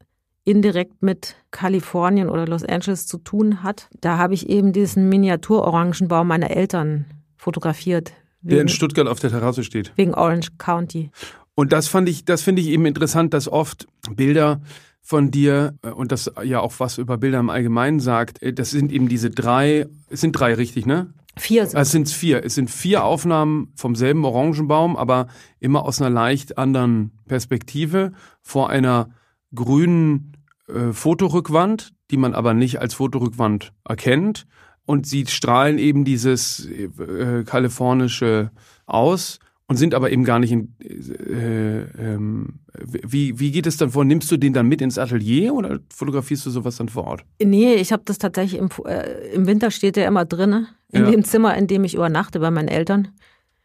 [0.45, 3.89] indirekt mit Kalifornien oder Los Angeles zu tun hat.
[4.01, 7.05] Da habe ich eben diesen Miniaturorangenbaum meiner Eltern
[7.37, 8.13] fotografiert.
[8.41, 9.93] Wegen, der in Stuttgart auf der Terrasse steht.
[9.97, 11.11] Wegen Orange County.
[11.55, 14.61] Und das fand ich, das finde ich eben interessant, dass oft Bilder
[15.03, 18.71] von dir äh, und das ja auch was über Bilder im Allgemeinen sagt, äh, das
[18.71, 21.13] sind eben diese drei, es sind drei richtig, ne?
[21.39, 21.91] Vier sind es.
[21.91, 22.45] sind vier.
[22.45, 25.29] Es sind vier Aufnahmen vom selben Orangenbaum, aber
[25.61, 29.11] immer aus einer leicht anderen Perspektive vor einer
[29.55, 30.37] grünen
[30.69, 34.47] äh, Fotorückwand, die man aber nicht als Fotorückwand erkennt.
[34.85, 38.51] Und sie strahlen eben dieses äh, kalifornische
[38.87, 39.39] aus
[39.69, 40.75] und sind aber eben gar nicht in.
[40.81, 44.05] Äh, ähm, wie, wie geht es dann vor?
[44.05, 47.25] Nimmst du den dann mit ins Atelier oder fotografierst du sowas dann vor Ort?
[47.41, 51.11] Nee, ich habe das tatsächlich im, äh, im Winter steht der immer drin, in ja.
[51.11, 53.09] dem Zimmer, in dem ich übernachte bei meinen Eltern.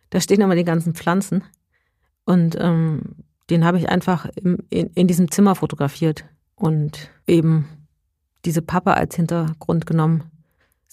[0.09, 1.43] Da stehen immer die ganzen Pflanzen.
[2.25, 3.15] Und ähm,
[3.49, 7.65] den habe ich einfach im, in, in diesem Zimmer fotografiert und eben
[8.45, 10.25] diese Pappe als Hintergrund genommen.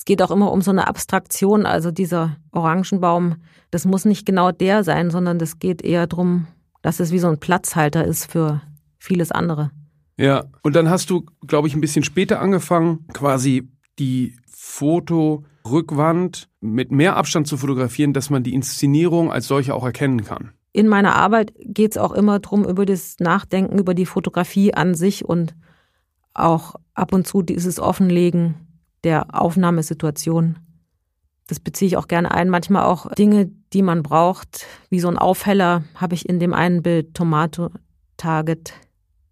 [0.01, 3.37] Es geht auch immer um so eine Abstraktion, also dieser Orangenbaum,
[3.71, 6.47] das muss nicht genau der sein, sondern das geht eher darum,
[6.81, 8.63] dass es wie so ein Platzhalter ist für
[8.97, 9.73] vieles andere.
[10.17, 16.91] Ja, und dann hast du, glaube ich, ein bisschen später angefangen, quasi die Fotorückwand mit
[16.91, 20.55] mehr Abstand zu fotografieren, dass man die Inszenierung als solche auch erkennen kann.
[20.73, 24.95] In meiner Arbeit geht es auch immer darum, über das Nachdenken, über die Fotografie an
[24.95, 25.55] sich und
[26.33, 28.55] auch ab und zu dieses Offenlegen
[29.05, 30.59] der Aufnahmesituation.
[31.47, 32.49] das beziehe ich auch gerne ein.
[32.49, 36.83] Manchmal auch Dinge, die man braucht, wie so ein Aufheller, habe ich in dem einen
[36.83, 37.71] Bild Tomato
[38.17, 38.73] Target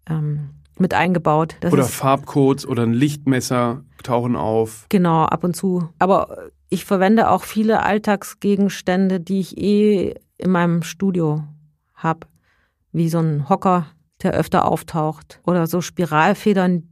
[0.09, 1.55] ähm, mit eingebaut.
[1.61, 4.85] Das oder Farbcodes oder ein Lichtmesser tauchen auf.
[4.89, 5.89] Genau, ab und zu.
[5.99, 11.43] Aber ich verwende auch viele Alltagsgegenstände, die ich eh in meinem Studio
[11.93, 12.27] habe,
[12.91, 13.87] wie so ein Hocker,
[14.23, 16.89] der öfter auftaucht oder so Spiralfedern,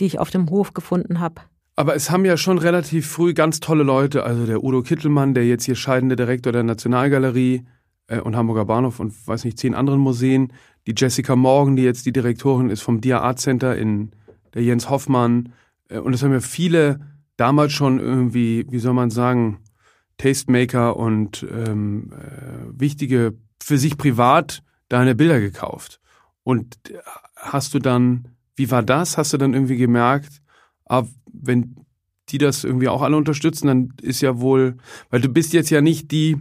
[0.00, 1.42] die ich auf dem Hof gefunden habe.
[1.76, 5.46] Aber es haben ja schon relativ früh ganz tolle Leute, also der Udo Kittelmann, der
[5.46, 7.64] jetzt hier scheidende Direktor der Nationalgalerie
[8.06, 10.52] äh, und Hamburger Bahnhof und weiß nicht, zehn anderen Museen,
[10.86, 14.12] die Jessica Morgan, die jetzt die Direktorin ist vom Dia Art Center in
[14.54, 15.52] der Jens Hoffmann.
[15.88, 17.00] Äh, und es haben ja viele
[17.36, 19.58] damals schon irgendwie, wie soll man sagen,
[20.18, 26.00] Tastemaker und ähm, äh, wichtige für sich privat deine Bilder gekauft.
[26.44, 26.98] Und äh,
[27.36, 29.18] hast du dann, wie war das?
[29.18, 30.40] Hast du dann irgendwie gemerkt,
[30.84, 31.02] ah,
[31.46, 31.76] wenn
[32.30, 34.76] die das irgendwie auch alle unterstützen, dann ist ja wohl,
[35.10, 36.36] weil du bist jetzt ja nicht die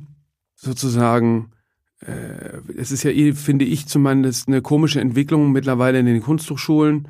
[0.56, 1.52] sozusagen,
[2.00, 7.08] äh, es ist ja eh, finde ich zumindest, eine komische Entwicklung mittlerweile in den Kunsthochschulen.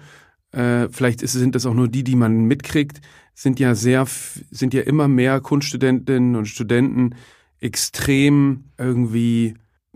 [0.51, 3.01] Äh, vielleicht ist, sind das auch nur die, die man mitkriegt,
[3.35, 4.05] sind ja sehr,
[4.51, 7.15] sind ja immer mehr Kunststudentinnen und Studenten
[7.59, 9.55] extrem irgendwie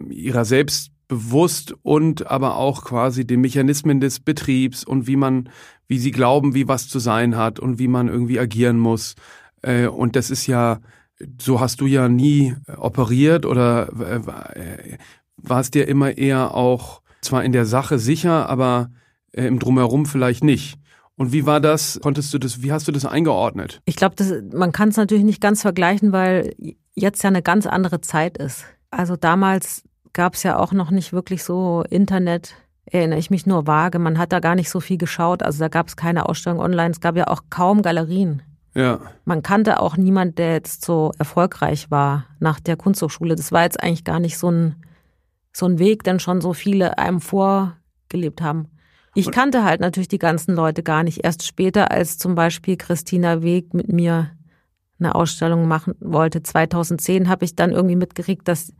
[0.09, 5.49] ihrer selbst bewusst und aber auch quasi den Mechanismen des Betriebs und wie man,
[5.87, 9.15] wie sie glauben, wie was zu sein hat und wie man irgendwie agieren muss.
[9.61, 10.79] Äh, und das ist ja,
[11.41, 14.97] so hast du ja nie operiert oder äh,
[15.37, 18.89] warst dir immer eher auch zwar in der Sache sicher, aber
[19.31, 20.77] äh, im Drumherum vielleicht nicht.
[21.15, 21.99] Und wie war das?
[22.01, 23.81] Konntest du das, wie hast du das eingeordnet?
[23.85, 24.15] Ich glaube,
[24.53, 26.53] man kann es natürlich nicht ganz vergleichen, weil
[26.93, 28.65] jetzt ja eine ganz andere Zeit ist.
[28.91, 32.55] Also damals gab es ja auch noch nicht wirklich so Internet,
[32.91, 33.99] erinnere ich mich nur vage.
[33.99, 35.43] Man hat da gar nicht so viel geschaut.
[35.43, 36.91] Also da gab es keine Ausstellung online.
[36.91, 38.41] Es gab ja auch kaum Galerien.
[38.73, 38.99] Ja.
[39.25, 43.35] Man kannte auch niemand, der jetzt so erfolgreich war nach der Kunsthochschule.
[43.35, 44.75] Das war jetzt eigentlich gar nicht so ein,
[45.51, 48.67] so ein Weg, den schon so viele einem vorgelebt haben.
[49.15, 51.23] Ich kannte halt natürlich die ganzen Leute gar nicht.
[51.23, 54.29] Erst später, als zum Beispiel Christina Weg mit mir
[54.99, 58.73] eine Ausstellung machen wollte, 2010, habe ich dann irgendwie mitgekriegt, dass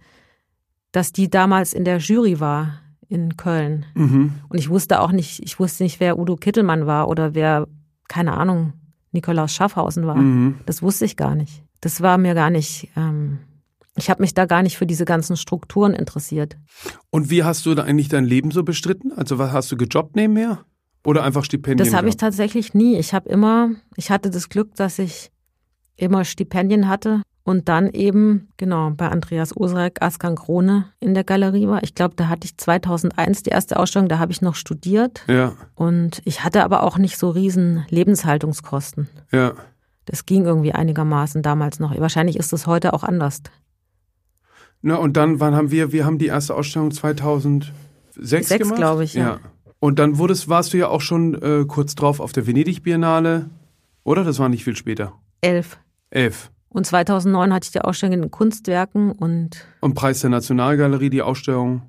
[0.92, 3.86] dass die damals in der Jury war in Köln.
[3.96, 4.34] Mhm.
[4.50, 7.68] Und ich wusste auch nicht, ich wusste nicht, wer Udo Kittelmann war oder wer,
[8.08, 8.74] keine Ahnung,
[9.12, 10.16] Nikolaus Schaffhausen war.
[10.16, 10.60] Mhm.
[10.66, 11.64] Das wusste ich gar nicht.
[11.82, 13.40] Das war mir gar nicht, ähm,
[13.96, 16.58] ich habe mich da gar nicht für diese ganzen Strukturen interessiert.
[17.10, 19.12] Und wie hast du da eigentlich dein Leben so bestritten?
[19.12, 20.66] Also was hast du gejobbt nebenher?
[21.06, 21.88] Oder einfach Stipendien?
[21.88, 22.98] Das habe ich tatsächlich nie.
[22.98, 25.32] Ich habe immer, ich hatte das Glück, dass ich
[25.96, 31.66] immer Stipendien hatte und dann eben, genau, bei Andreas Osreik, Askan Krone in der Galerie
[31.70, 31.82] war.
[31.82, 35.24] Ich glaube, da hatte ich 2001 die erste Ausstellung, da habe ich noch studiert.
[35.28, 35.54] Ja.
[35.74, 39.08] Und ich hatte aber auch nicht so riesen Lebenshaltungskosten.
[39.32, 39.54] Ja.
[40.04, 41.98] Das ging irgendwie einigermaßen damals noch.
[41.98, 43.42] Wahrscheinlich ist es heute auch anders.
[44.82, 47.72] Na, und dann, wann haben wir, wir haben die erste Ausstellung 2006
[48.18, 48.76] Sechs, gemacht?
[48.76, 49.22] glaube ich, ja.
[49.22, 49.40] ja.
[49.80, 53.50] Und dann wurdest, warst du ja auch schon äh, kurz drauf auf der Venedig-Biennale,
[54.04, 54.26] oder?
[54.26, 55.14] Das war nicht viel später.
[55.40, 55.80] Elf.
[56.10, 56.52] Elf.
[56.70, 59.66] Und 2009 hatte ich die Ausstellung in Kunstwerken und.
[59.80, 61.82] Und Preis der Nationalgalerie, die Ausstellung.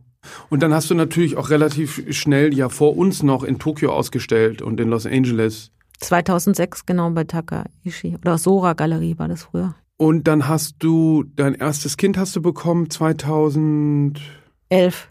[0.51, 4.63] Und dann hast du natürlich auch relativ schnell ja vor uns noch in Tokio ausgestellt
[4.63, 5.71] und in Los Angeles.
[6.01, 9.75] 2006 genau bei Takaishi oder Sora Galerie war das früher.
[9.97, 14.15] Und dann hast du dein erstes Kind hast du bekommen 2011.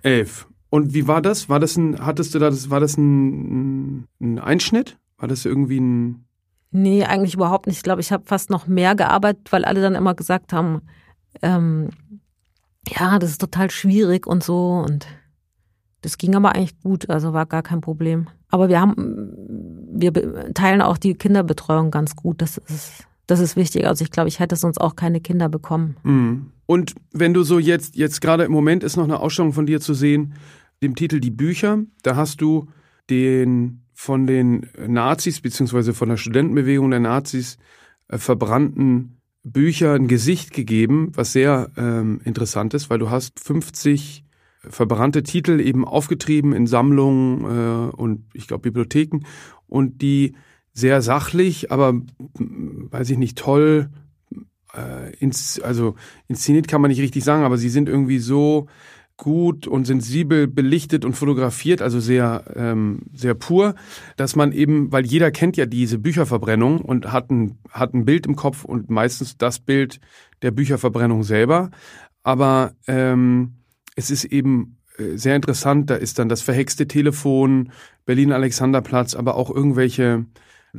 [0.02, 0.48] Elf.
[0.70, 1.50] Und wie war das?
[1.50, 4.98] War das ein hattest du da das war das ein, ein Einschnitt?
[5.18, 6.27] War das irgendwie ein
[6.72, 7.78] Nee, eigentlich überhaupt nicht.
[7.78, 10.82] Ich glaube, ich habe fast noch mehr gearbeitet, weil alle dann immer gesagt haben,
[11.42, 11.90] ähm,
[12.88, 14.84] ja, das ist total schwierig und so.
[14.86, 15.08] Und
[16.02, 18.28] das ging aber eigentlich gut, also war gar kein Problem.
[18.50, 18.96] Aber wir haben,
[19.94, 22.42] wir teilen auch die Kinderbetreuung ganz gut.
[22.42, 23.88] Das ist, das ist wichtig.
[23.88, 25.98] Also ich glaube, ich hätte sonst auch keine Kinder bekommen.
[26.04, 26.52] Mhm.
[26.66, 29.80] Und wenn du so jetzt, jetzt gerade im Moment ist noch eine Ausstellung von dir
[29.80, 30.34] zu sehen,
[30.82, 32.68] dem Titel Die Bücher, da hast du
[33.10, 37.58] den von den Nazis beziehungsweise von der Studentenbewegung der Nazis
[38.10, 44.24] äh, verbrannten Bücher ein Gesicht gegeben, was sehr ähm, interessant ist, weil du hast 50
[44.70, 49.22] verbrannte Titel eben aufgetrieben in Sammlungen äh, und ich glaube Bibliotheken
[49.66, 50.36] und die
[50.74, 52.00] sehr sachlich, aber
[52.38, 53.90] weiß ich nicht toll,
[54.76, 55.96] äh, ins, also
[56.28, 58.68] inszeniert kann man nicht richtig sagen, aber sie sind irgendwie so
[59.18, 63.76] gut und sensibel belichtet und fotografiert, also sehr, ähm, sehr pur,
[64.16, 68.28] dass man eben, weil jeder kennt ja diese Bücherverbrennung und hat ein, hat ein Bild
[68.28, 70.00] im Kopf und meistens das Bild
[70.44, 71.72] der Bücherverbrennung selber.
[72.24, 73.56] Aber ähm,
[73.96, 77.72] es ist eben äh, sehr interessant, da ist dann das verhexte Telefon,
[78.06, 80.26] Berlin Alexanderplatz, aber auch irgendwelche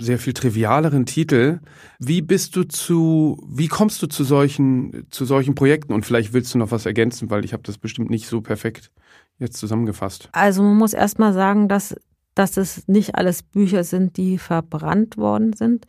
[0.01, 1.61] sehr viel trivialeren Titel.
[1.99, 5.93] Wie bist du zu, wie kommst du zu solchen, zu solchen Projekten?
[5.93, 8.91] Und vielleicht willst du noch was ergänzen, weil ich habe das bestimmt nicht so perfekt
[9.39, 10.29] jetzt zusammengefasst.
[10.33, 11.95] Also man muss erstmal sagen, dass,
[12.35, 15.87] dass es nicht alles Bücher sind, die verbrannt worden sind,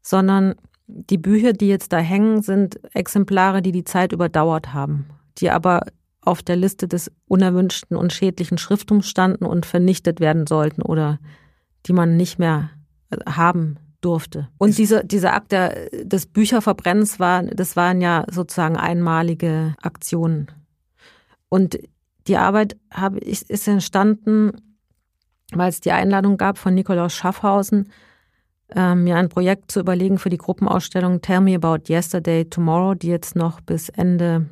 [0.00, 0.54] sondern
[0.86, 5.06] die Bücher, die jetzt da hängen, sind Exemplare, die die Zeit überdauert haben,
[5.38, 5.82] die aber
[6.20, 11.18] auf der Liste des unerwünschten und schädlichen Schriftums standen und vernichtet werden sollten oder
[11.86, 12.70] die man nicht mehr
[13.26, 14.48] haben durfte.
[14.58, 20.50] Und diese, dieser Akt der, des Bücherverbrennens war, das waren ja sozusagen einmalige Aktionen.
[21.48, 21.78] Und
[22.26, 24.52] die Arbeit habe ich, ist entstanden,
[25.52, 27.90] weil es die Einladung gab von Nikolaus Schaffhausen,
[28.74, 33.08] äh, mir ein Projekt zu überlegen für die Gruppenausstellung Tell Me About Yesterday Tomorrow, die
[33.08, 34.48] jetzt noch bis Ende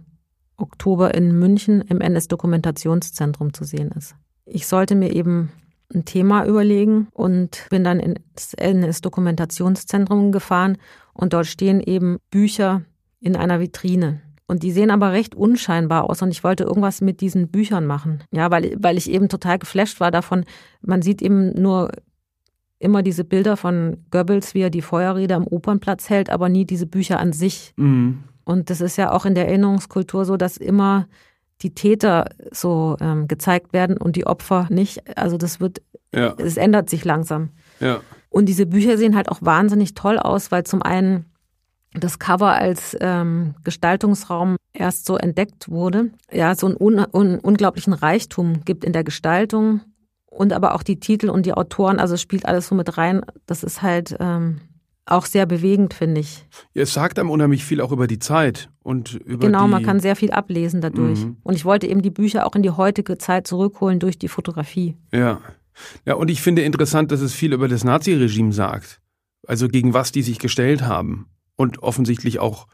[0.56, 4.14] Oktober in München im NS-Dokumentationszentrum zu sehen ist.
[4.44, 5.50] Ich sollte mir eben
[5.92, 10.78] ein Thema überlegen und bin dann ins NS-Dokumentationszentrum gefahren
[11.12, 12.82] und dort stehen eben Bücher
[13.20, 14.22] in einer Vitrine.
[14.46, 18.24] Und die sehen aber recht unscheinbar aus und ich wollte irgendwas mit diesen Büchern machen.
[18.32, 20.44] Ja, weil, weil ich eben total geflasht war davon.
[20.82, 21.92] Man sieht eben nur
[22.80, 26.86] immer diese Bilder von Goebbels, wie er die Feuerrede am Opernplatz hält, aber nie diese
[26.86, 27.74] Bücher an sich.
[27.76, 28.24] Mhm.
[28.44, 31.06] Und das ist ja auch in der Erinnerungskultur so, dass immer
[31.62, 35.16] die Täter so ähm, gezeigt werden und die Opfer nicht.
[35.18, 35.82] Also das wird,
[36.14, 36.34] ja.
[36.38, 37.50] es ändert sich langsam.
[37.80, 38.00] Ja.
[38.28, 41.26] Und diese Bücher sehen halt auch wahnsinnig toll aus, weil zum einen
[41.94, 46.10] das Cover als ähm, Gestaltungsraum erst so entdeckt wurde.
[46.30, 49.80] Ja, so einen un un unglaublichen Reichtum gibt in der Gestaltung
[50.26, 53.22] und aber auch die Titel und die Autoren, also es spielt alles so mit rein.
[53.46, 54.60] Das ist halt ähm,
[55.06, 56.46] auch sehr bewegend, finde ich.
[56.74, 60.16] Es sagt einem unheimlich viel auch über die Zeit und über Genau, man kann sehr
[60.16, 61.24] viel ablesen dadurch.
[61.24, 61.36] Mhm.
[61.42, 64.96] Und ich wollte eben die Bücher auch in die heutige Zeit zurückholen durch die Fotografie.
[65.12, 65.40] Ja.
[66.04, 69.00] Ja, und ich finde interessant, dass es viel über das Naziregime sagt.
[69.46, 71.26] Also gegen was die sich gestellt haben.
[71.56, 72.66] Und offensichtlich auch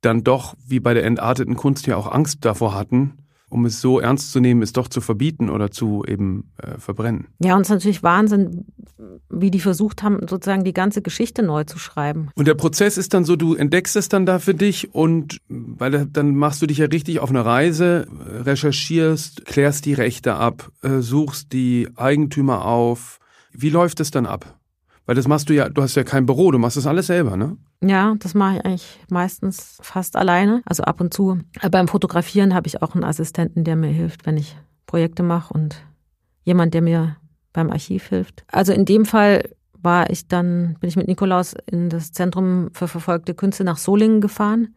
[0.00, 4.00] dann doch, wie bei der entarteten Kunst ja auch Angst davor hatten, um es so
[4.00, 7.28] ernst zu nehmen, es doch zu verbieten oder zu eben äh, verbrennen.
[7.38, 8.66] Ja, und es ist natürlich Wahnsinn,
[9.28, 12.30] wie die versucht haben, sozusagen die ganze Geschichte neu zu schreiben.
[12.34, 16.06] Und der Prozess ist dann so, du entdeckst es dann da für dich und weil
[16.06, 18.06] dann machst du dich ja richtig auf eine Reise,
[18.44, 23.20] recherchierst, klärst die Rechte ab, äh, suchst die Eigentümer auf.
[23.52, 24.58] Wie läuft es dann ab?
[25.06, 27.36] Weil das machst du ja, du hast ja kein Büro, du machst das alles selber,
[27.36, 27.56] ne?
[27.80, 31.38] Ja, das mache ich eigentlich meistens fast alleine, also ab und zu.
[31.60, 35.54] Aber beim Fotografieren habe ich auch einen Assistenten, der mir hilft, wenn ich Projekte mache
[35.54, 35.80] und
[36.42, 37.16] jemand, der mir
[37.52, 38.44] beim Archiv hilft.
[38.48, 39.48] Also in dem Fall
[39.80, 44.20] war ich dann, bin ich mit Nikolaus in das Zentrum für verfolgte Künste nach Solingen
[44.20, 44.74] gefahren.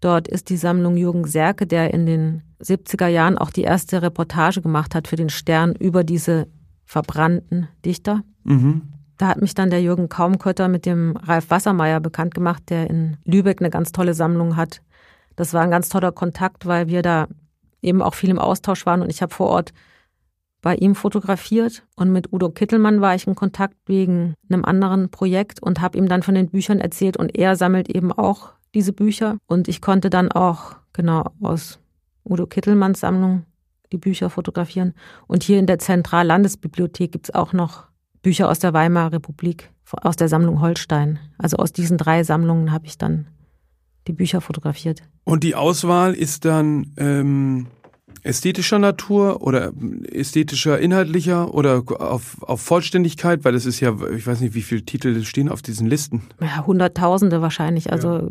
[0.00, 4.60] Dort ist die Sammlung Jürgen Serke, der in den 70er Jahren auch die erste Reportage
[4.60, 6.48] gemacht hat für den Stern über diese
[6.84, 8.22] verbrannten Dichter.
[8.44, 8.91] Mhm.
[9.18, 13.18] Da hat mich dann der Jürgen Kaumkötter mit dem Ralf Wassermeier bekannt gemacht, der in
[13.24, 14.82] Lübeck eine ganz tolle Sammlung hat.
[15.36, 17.28] Das war ein ganz toller Kontakt, weil wir da
[17.82, 19.72] eben auch viel im Austausch waren und ich habe vor Ort
[20.62, 25.60] bei ihm fotografiert und mit Udo Kittelmann war ich in Kontakt wegen einem anderen Projekt
[25.60, 29.38] und habe ihm dann von den Büchern erzählt und er sammelt eben auch diese Bücher
[29.46, 31.80] und ich konnte dann auch genau aus
[32.24, 33.44] Udo Kittelmanns Sammlung
[33.90, 34.94] die Bücher fotografieren
[35.26, 37.88] und hier in der Zentrallandesbibliothek gibt es auch noch
[38.22, 41.18] Bücher aus der Weimarer Republik, aus der Sammlung Holstein.
[41.38, 43.26] Also aus diesen drei Sammlungen habe ich dann
[44.06, 45.02] die Bücher fotografiert.
[45.24, 47.66] Und die Auswahl ist dann ähm,
[48.22, 49.72] ästhetischer Natur oder
[50.10, 53.44] ästhetischer, inhaltlicher oder auf, auf Vollständigkeit?
[53.44, 56.22] Weil das ist ja, ich weiß nicht, wie viele Titel stehen auf diesen Listen.
[56.40, 57.92] Ja, Hunderttausende wahrscheinlich.
[57.92, 58.30] Also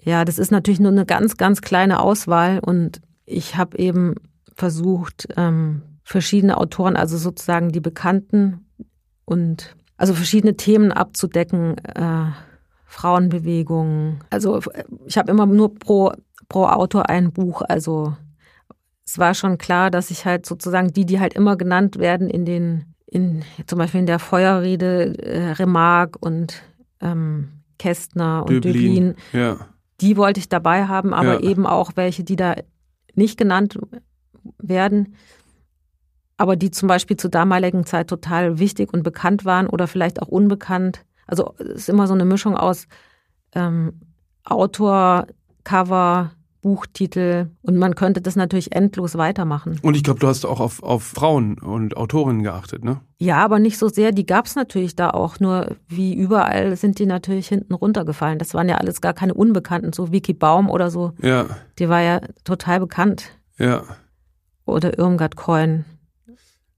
[0.00, 4.14] ja, ja das ist natürlich nur eine ganz, ganz kleine Auswahl und ich habe eben
[4.54, 8.66] versucht, ähm, verschiedene Autoren, also sozusagen die Bekannten
[9.24, 12.26] und also verschiedene Themen abzudecken, äh,
[12.86, 14.20] Frauenbewegungen.
[14.30, 14.60] Also
[15.06, 16.12] ich habe immer nur pro,
[16.48, 17.62] pro Autor ein Buch.
[17.62, 18.14] Also
[19.06, 22.44] es war schon klar, dass ich halt sozusagen die, die halt immer genannt werden in
[22.44, 26.62] den, in zum Beispiel in der Feuerrede, äh, Remarque und
[27.00, 29.56] ähm, Kästner und Döblin, ja.
[30.00, 31.50] die wollte ich dabei haben, aber ja.
[31.50, 32.54] eben auch welche, die da
[33.14, 33.78] nicht genannt
[34.58, 35.14] werden
[36.36, 40.28] aber die zum Beispiel zur damaligen Zeit total wichtig und bekannt waren oder vielleicht auch
[40.28, 41.04] unbekannt.
[41.26, 42.86] Also es ist immer so eine Mischung aus
[43.54, 44.00] ähm,
[44.44, 45.26] Autor,
[45.62, 46.32] Cover,
[46.64, 49.78] Buchtitel und man könnte das natürlich endlos weitermachen.
[49.82, 53.02] Und ich glaube, du hast auch auf, auf Frauen und Autorinnen geachtet, ne?
[53.18, 54.12] Ja, aber nicht so sehr.
[54.12, 55.40] Die gab es natürlich da auch.
[55.40, 58.38] Nur wie überall sind die natürlich hinten runtergefallen.
[58.38, 61.12] Das waren ja alles gar keine Unbekannten, so Vicky Baum oder so.
[61.20, 61.44] Ja.
[61.78, 63.38] Die war ja total bekannt.
[63.58, 63.82] Ja.
[64.64, 65.84] Oder Irmgard Coin.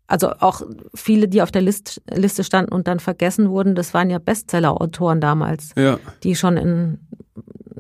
[0.09, 0.63] Also auch
[0.95, 5.21] viele, die auf der List, Liste standen und dann vergessen wurden, das waren ja Bestseller-Autoren
[5.21, 5.99] damals, Ja.
[6.23, 6.99] die schon in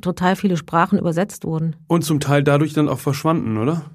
[0.00, 1.76] total viele Sprachen übersetzt wurden.
[1.86, 3.90] Und zum Teil dadurch dann auch verschwanden, oder?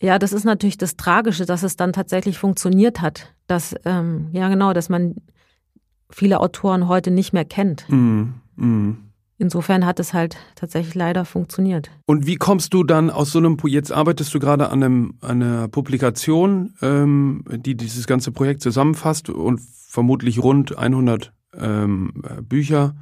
[0.00, 3.34] Ja, das ist natürlich das Tragische, dass es dann tatsächlich funktioniert hat.
[3.46, 5.16] Dass, ähm, ja genau, dass man
[6.08, 7.84] viele Autoren heute nicht mehr kennt.
[7.88, 8.34] Mhm.
[8.56, 9.09] Mhm.
[9.40, 11.90] Insofern hat es halt tatsächlich leider funktioniert.
[12.04, 15.42] Und wie kommst du dann aus so einem, jetzt arbeitest du gerade an, einem, an
[15.42, 22.94] einer Publikation, ähm, die dieses ganze Projekt zusammenfasst und vermutlich rund 100 ähm, äh, Bücher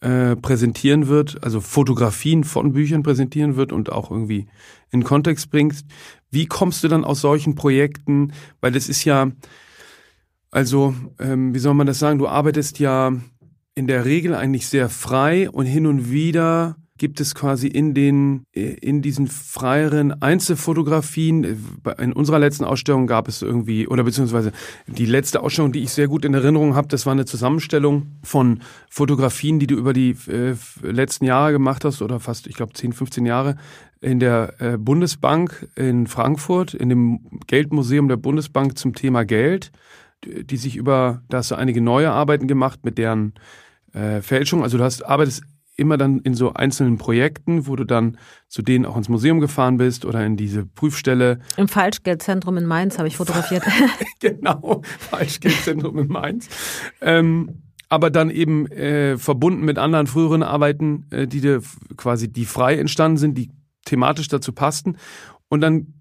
[0.00, 4.46] äh, präsentieren wird, also Fotografien von Büchern präsentieren wird und auch irgendwie
[4.92, 5.86] in Kontext bringst.
[6.30, 9.32] Wie kommst du dann aus solchen Projekten, weil das ist ja,
[10.52, 13.12] also, ähm, wie soll man das sagen, du arbeitest ja
[13.74, 18.44] in der Regel eigentlich sehr frei und hin und wieder gibt es quasi in den
[18.52, 21.56] in diesen freieren Einzelfotografien äh,
[22.02, 24.52] in unserer letzten Ausstellung gab es irgendwie oder beziehungsweise
[24.86, 28.60] die letzte Ausstellung, die ich sehr gut in Erinnerung habe, das war eine Zusammenstellung von
[28.88, 32.92] Fotografien, die du über die äh, letzten Jahre gemacht hast oder fast ich glaube 10,
[32.92, 33.56] 15 Jahre
[34.00, 39.72] in der äh, Bundesbank in Frankfurt in dem Geldmuseum der Bundesbank zum Thema Geld
[40.24, 43.34] die sich über, da hast du einige neue Arbeiten gemacht mit deren
[43.92, 44.62] äh, Fälschung.
[44.62, 45.42] Also du hast, arbeitest
[45.76, 49.78] immer dann in so einzelnen Projekten, wo du dann zu denen auch ins Museum gefahren
[49.78, 51.40] bist oder in diese Prüfstelle.
[51.56, 53.64] Im Falschgeldzentrum in Mainz habe ich fotografiert.
[54.20, 56.48] genau, Falschgeldzentrum in Mainz.
[57.00, 61.62] Ähm, aber dann eben äh, verbunden mit anderen früheren Arbeiten, äh, die dir
[61.96, 63.50] quasi, die frei entstanden sind, die
[63.84, 64.96] thematisch dazu passten.
[65.48, 65.94] Und dann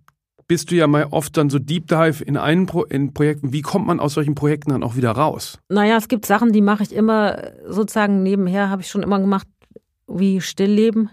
[0.48, 3.54] bist du ja mal oft dann so Deep Dive in einen Pro in Projekten.
[3.54, 5.60] Wie kommt man aus solchen Projekten dann auch wieder raus?
[5.70, 9.48] Naja, es gibt Sachen, die mache ich immer sozusagen nebenher, habe ich schon immer gemacht,
[10.08, 11.10] wie Stillleben.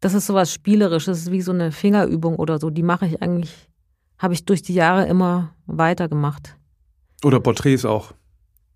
[0.00, 2.70] Das ist sowas Spielerisches, wie so eine Fingerübung oder so.
[2.70, 3.68] Die mache ich eigentlich,
[4.18, 6.56] habe ich durch die Jahre immer weitergemacht.
[7.24, 8.12] Oder Porträts auch.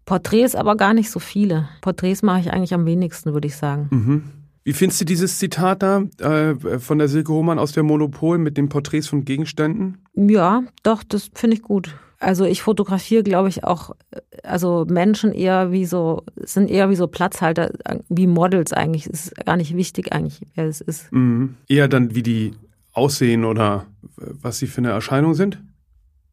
[0.07, 1.69] Porträts aber gar nicht so viele.
[1.83, 3.89] Porträts mache ich eigentlich am wenigsten, würde ich sagen.
[3.91, 4.38] Mhm.
[4.69, 8.59] Wie findest du dieses Zitat da äh, von der Silke Hohmann aus der Monopol mit
[8.59, 9.97] den Porträts von Gegenständen?
[10.15, 11.97] Ja, doch, das finde ich gut.
[12.21, 13.97] Also ich fotografiere, glaube ich, auch,
[14.43, 19.07] also Menschen eher wie so, sind eher wie so Platzhalter, äh, wie Models eigentlich.
[19.07, 21.11] Es ist gar nicht wichtig eigentlich, wer es ist.
[21.13, 21.55] Mhm.
[21.67, 22.53] Eher dann, wie die
[22.93, 23.87] aussehen oder
[24.21, 25.63] äh, was sie für eine Erscheinung sind?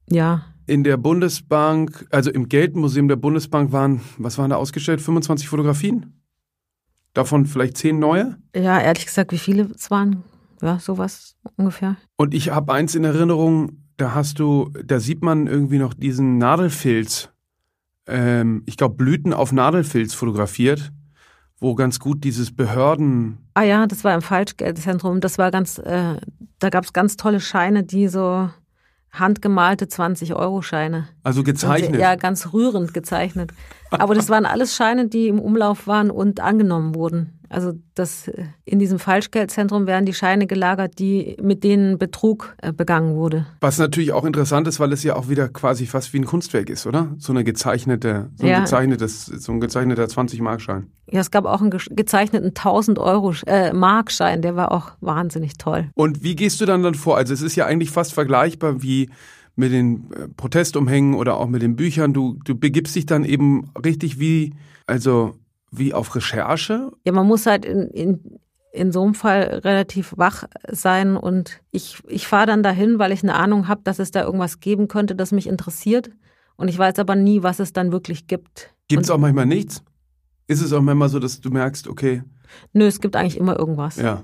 [0.09, 4.99] Ja, In der Bundesbank, also im Geldmuseum der Bundesbank waren, was waren da ausgestellt?
[4.99, 6.11] 25 Fotografien?
[7.15, 8.37] Davon vielleicht 10 neue?
[8.55, 10.23] ja, ehrlich gesagt, wie viele es waren?
[10.61, 11.95] Ja, sowas ungefähr.
[12.15, 16.37] Und ich habe eins in Erinnerung, da hast du, da sieht man irgendwie noch diesen
[16.37, 17.29] Nadelfilz,
[18.07, 20.91] ähm, ich glaube Blüten auf Nadelfilz fotografiert,
[21.59, 25.21] wo ganz gut dieses Behörden, Ah ja, das war im Falschgeldzentrum.
[25.21, 26.17] Das war ganz, äh,
[26.59, 28.49] da gab es ganz tolle Scheine, die so
[29.19, 31.07] handgemalte 20-Euro-Scheine.
[31.23, 31.99] also gezeichnet.
[31.99, 33.51] Ja, ganz rührend gezeichnet.
[33.91, 37.34] Aber das waren alles Scheine, die im Umlauf waren und angenommen wurden.
[37.49, 42.71] Also das äh, in diesem Falschgeldzentrum werden die Scheine gelagert, die mit denen Betrug äh,
[42.73, 43.45] begangen wurde.
[43.61, 46.69] Was natürlich auch interessant ist, weil es ja auch wieder quasi fast wie ein Kunstwerk
[46.69, 47.13] ist, oder?
[47.17, 48.59] So eine gezeichnete, so ein Ja.
[48.61, 50.87] gezeichnetes, so ein gezeichneter 20-Markschein.
[51.11, 55.53] Ja, es gab auch einen ge- gezeichneten 1000 Euro äh, Markschein, der war auch wahnsinnig
[55.57, 55.89] toll.
[55.95, 57.17] Und wie gehst du dann dann vor?
[57.17, 59.09] Also es ist ja eigentlich fast vergleichbar wie
[59.55, 62.13] mit den Protestumhängen oder auch mit den Büchern.
[62.13, 64.53] Du, du begibst dich dann eben richtig wie,
[64.85, 65.35] also
[65.77, 66.91] wie auf Recherche.
[67.05, 68.39] Ja, man muss halt in, in,
[68.71, 73.23] in so einem Fall relativ wach sein und ich, ich fahre dann dahin, weil ich
[73.23, 76.09] eine Ahnung habe, dass es da irgendwas geben könnte, das mich interessiert.
[76.57, 78.73] Und ich weiß aber nie, was es dann wirklich gibt.
[78.87, 79.83] Gibt es auch manchmal nichts?
[80.47, 82.23] Ist es auch manchmal so, dass du merkst, okay,
[82.73, 83.97] Nö, es gibt eigentlich immer irgendwas.
[83.97, 84.23] ja.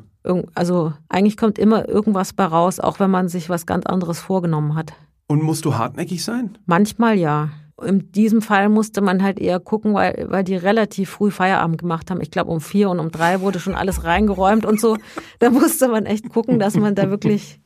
[0.54, 4.76] Also eigentlich kommt immer irgendwas bei raus, auch wenn man sich was ganz anderes vorgenommen
[4.76, 4.94] hat.
[5.26, 6.60] Und musst du hartnäckig sein?
[6.68, 7.50] Manchmal ja.
[7.84, 12.12] In diesem Fall musste man halt eher gucken, weil, weil die relativ früh Feierabend gemacht
[12.12, 12.22] haben.
[12.22, 14.98] Ich glaube, um vier und um drei wurde schon alles reingeräumt und so.
[15.40, 17.60] Da musste man echt gucken, dass man da wirklich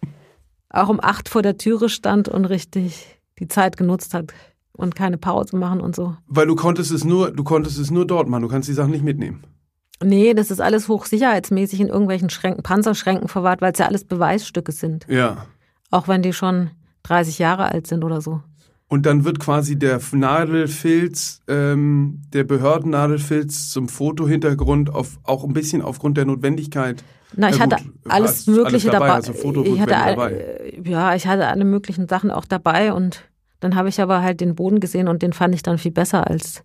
[0.69, 4.33] auch um acht vor der Türe stand und richtig die Zeit genutzt hat
[4.73, 6.15] und keine Pause machen und so.
[6.27, 8.91] Weil du konntest es nur, du konntest es nur dort machen, du kannst die Sachen
[8.91, 9.43] nicht mitnehmen.
[10.03, 14.71] Nee, das ist alles hochsicherheitsmäßig in irgendwelchen Schränken, Panzerschränken verwahrt, weil es ja alles Beweisstücke
[14.71, 15.05] sind.
[15.07, 15.45] Ja.
[15.89, 16.71] Auch wenn die schon
[17.03, 18.41] 30 Jahre alt sind oder so.
[18.87, 25.81] Und dann wird quasi der Nadelfilz, ähm, der Behördennadelfilz zum Fotohintergrund auf, auch ein bisschen
[25.81, 27.03] aufgrund der Notwendigkeit.
[27.35, 29.13] Na, ich Ja, hatte gut, alles Mögliche alles dabei, dabei.
[29.15, 30.31] also ich hatte all, dabei.
[30.31, 33.23] äh, ja, ich hatte alle möglichen Sachen auch dabei und
[33.59, 36.29] dann habe ich aber halt den Boden gesehen und den fand ich dann viel besser
[36.29, 36.63] als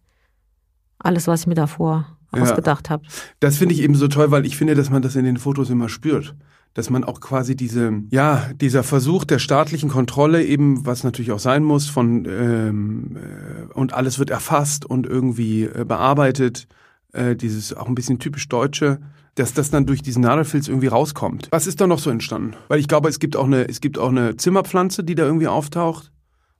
[0.98, 2.42] alles, was ich mir davor Ja.
[2.42, 3.02] ausgedacht habe.
[3.40, 5.70] Das finde ich eben so toll, weil ich finde, dass man das in den Fotos
[5.70, 6.34] immer spürt.
[6.74, 11.40] Dass man auch quasi diese, ja, dieser Versuch der staatlichen Kontrolle eben, was natürlich auch
[11.40, 16.68] sein muss, von ähm, äh, und alles wird erfasst und irgendwie äh, bearbeitet,
[17.12, 19.00] äh, dieses auch ein bisschen typisch Deutsche,
[19.34, 21.48] dass das dann durch diesen Nadelfilz irgendwie rauskommt.
[21.50, 22.54] Was ist da noch so entstanden?
[22.68, 25.48] Weil ich glaube, es gibt auch eine, es gibt auch eine Zimmerpflanze, die da irgendwie
[25.48, 26.12] auftaucht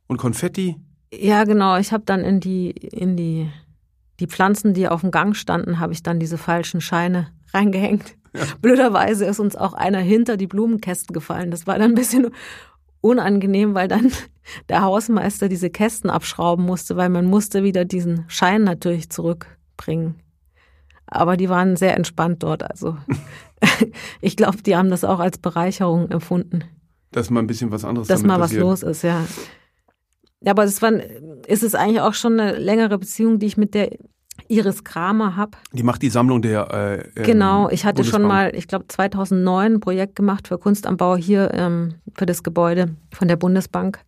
[0.06, 0.76] und Konfetti.
[1.12, 1.78] Ja, genau.
[1.78, 3.48] Ich habe dann in die, in die,
[4.18, 8.16] die Pflanzen, die auf dem Gang standen, habe ich dann diese falschen Scheine reingehängt.
[8.34, 8.44] Ja.
[8.62, 11.50] Blöderweise ist uns auch einer hinter die Blumenkästen gefallen.
[11.50, 12.30] Das war dann ein bisschen
[13.00, 14.10] unangenehm, weil dann
[14.68, 20.16] der Hausmeister diese Kästen abschrauben musste, weil man musste wieder diesen Schein natürlich zurückbringen.
[21.06, 22.62] Aber die waren sehr entspannt dort.
[22.70, 22.96] Also
[24.20, 26.64] ich glaube, die haben das auch als Bereicherung empfunden.
[27.10, 28.62] Dass mal ein bisschen was anderes Dass mal passiert.
[28.62, 29.24] was los ist, ja.
[30.42, 33.74] Ja, aber es war, ist es eigentlich auch schon eine längere Beziehung, die ich mit
[33.74, 33.90] der
[34.50, 35.52] Iris Kramer habe.
[35.72, 36.72] Die macht die Sammlung der.
[36.72, 38.22] Äh, ähm, genau, ich hatte Bundesbank.
[38.22, 42.26] schon mal, ich glaube 2009 ein Projekt gemacht für Kunst am Bau hier ähm, für
[42.26, 44.00] das Gebäude von der Bundesbank.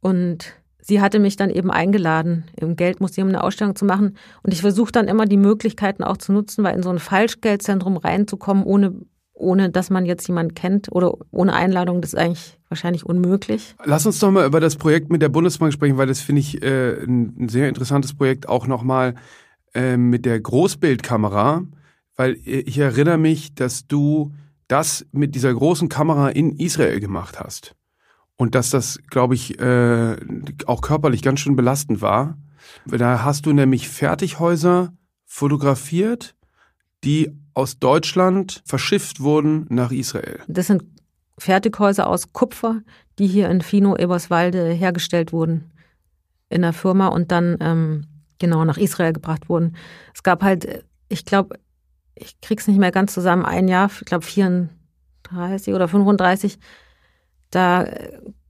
[0.00, 4.16] Und sie hatte mich dann eben eingeladen, im Geldmuseum eine Ausstellung zu machen.
[4.42, 7.96] Und ich versuche dann immer die Möglichkeiten auch zu nutzen, weil in so ein Falschgeldzentrum
[7.96, 8.94] reinzukommen, ohne,
[9.34, 13.76] ohne dass man jetzt jemanden kennt oder ohne Einladung, das ist eigentlich wahrscheinlich unmöglich.
[13.84, 16.60] Lass uns doch mal über das Projekt mit der Bundesbank sprechen, weil das finde ich
[16.62, 19.14] äh, ein sehr interessantes Projekt auch nochmal
[19.74, 21.62] äh, mit der Großbildkamera,
[22.16, 24.32] weil ich erinnere mich, dass du
[24.68, 27.74] das mit dieser großen Kamera in Israel gemacht hast.
[28.36, 30.16] Und dass das, glaube ich, äh,
[30.66, 32.38] auch körperlich ganz schön belastend war.
[32.86, 34.92] Da hast du nämlich Fertighäuser
[35.26, 36.34] fotografiert,
[37.04, 40.40] die aus Deutschland verschifft wurden nach Israel.
[40.48, 40.84] Das sind
[41.38, 42.82] Fertighäuser aus Kupfer,
[43.18, 45.70] die hier in Fino Eberswalde hergestellt wurden
[46.48, 48.06] in der Firma und dann ähm,
[48.40, 49.76] genau nach Israel gebracht wurden.
[50.12, 51.56] Es gab halt, ich glaube,
[52.16, 56.58] ich krieg's nicht mehr ganz zusammen, ein Jahr, ich glaube 34 oder 35,
[57.50, 57.86] da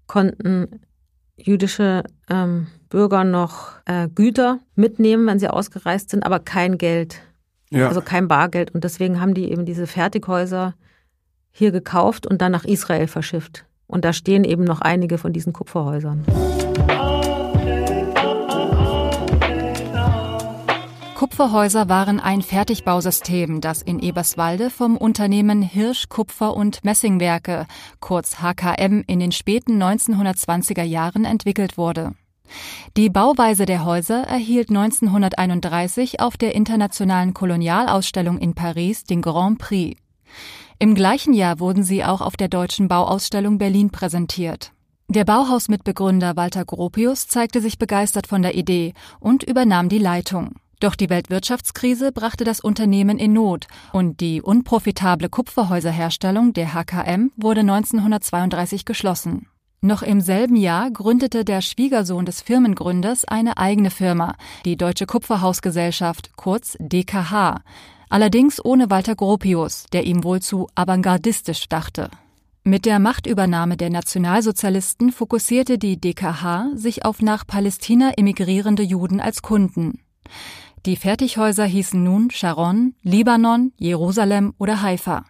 [0.06, 0.80] konnten
[1.36, 7.20] jüdische ähm, Bürger noch äh, Güter mitnehmen, wenn sie ausgereist sind, aber kein Geld.
[7.70, 7.88] Ja.
[7.88, 8.74] Also kein Bargeld.
[8.74, 10.74] Und deswegen haben die eben diese Fertighäuser
[11.52, 13.64] hier gekauft und dann nach Israel verschifft.
[13.86, 16.24] Und da stehen eben noch einige von diesen Kupferhäusern.
[21.40, 27.66] Kupferhäuser waren ein Fertigbausystem, das in Eberswalde vom Unternehmen Hirsch Kupfer und Messingwerke,
[27.98, 32.12] kurz HKM, in den späten 1920er Jahren entwickelt wurde.
[32.98, 39.98] Die Bauweise der Häuser erhielt 1931 auf der internationalen Kolonialausstellung in Paris den Grand Prix.
[40.78, 44.72] Im gleichen Jahr wurden sie auch auf der Deutschen Bauausstellung Berlin präsentiert.
[45.08, 50.56] Der Bauhausmitbegründer Walter Gropius zeigte sich begeistert von der Idee und übernahm die Leitung.
[50.80, 57.60] Doch die Weltwirtschaftskrise brachte das Unternehmen in Not und die unprofitable Kupferhäuserherstellung der HKM wurde
[57.60, 59.46] 1932 geschlossen.
[59.82, 66.36] Noch im selben Jahr gründete der Schwiegersohn des Firmengründers eine eigene Firma, die Deutsche Kupferhausgesellschaft,
[66.36, 67.60] kurz DKH,
[68.08, 72.10] allerdings ohne Walter Gropius, der ihm wohl zu avantgardistisch dachte.
[72.62, 79.40] Mit der Machtübernahme der Nationalsozialisten fokussierte die DKH sich auf nach Palästina emigrierende Juden als
[79.40, 80.00] Kunden.
[80.86, 85.26] Die Fertighäuser hießen nun Sharon, Libanon, Jerusalem oder Haifa.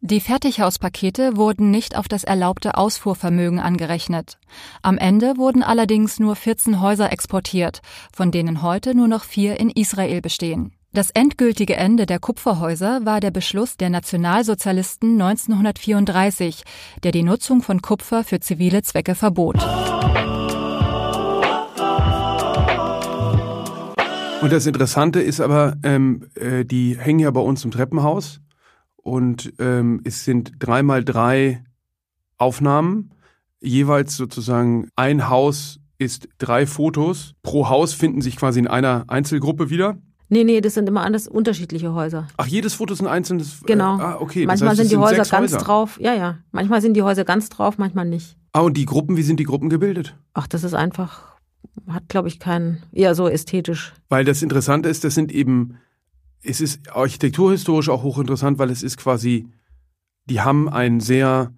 [0.00, 4.38] Die Fertighauspakete wurden nicht auf das erlaubte Ausfuhrvermögen angerechnet.
[4.80, 7.82] Am Ende wurden allerdings nur 14 Häuser exportiert,
[8.14, 10.72] von denen heute nur noch vier in Israel bestehen.
[10.94, 16.62] Das endgültige Ende der Kupferhäuser war der Beschluss der Nationalsozialisten 1934,
[17.02, 19.56] der die Nutzung von Kupfer für zivile Zwecke verbot.
[24.44, 28.42] Und das Interessante ist aber, ähm, äh, die hängen ja bei uns im Treppenhaus
[28.96, 31.64] und ähm, es sind dreimal drei
[32.36, 33.14] Aufnahmen,
[33.60, 37.32] jeweils sozusagen ein Haus ist drei Fotos.
[37.42, 39.96] Pro Haus finden sich quasi in einer Einzelgruppe wieder.
[40.28, 42.26] Nee, nee, das sind immer anders unterschiedliche Häuser.
[42.36, 43.62] Ach, jedes Foto ist ein einzelnes.
[43.62, 43.98] Äh, genau.
[43.98, 44.44] Äh, ah, okay.
[44.44, 45.64] Manchmal das heißt, sind die Häuser ganz Häuser.
[45.64, 45.98] drauf.
[45.98, 46.36] Ja, ja.
[46.52, 48.36] Manchmal sind die Häuser ganz drauf, manchmal nicht.
[48.52, 50.18] Ah, und die Gruppen, wie sind die Gruppen gebildet?
[50.34, 51.33] Ach, das ist einfach
[51.88, 53.92] hat, glaube ich, keinen, eher so ästhetisch.
[54.08, 55.78] Weil das Interessante ist, das sind eben,
[56.42, 59.48] es ist architekturhistorisch auch hochinteressant, weil es ist quasi,
[60.26, 61.52] die haben einen sehr,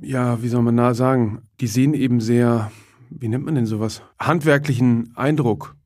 [0.00, 2.70] ja, wie soll man da sagen, die sehen eben sehr,
[3.10, 5.76] wie nennt man denn sowas, handwerklichen Eindruck.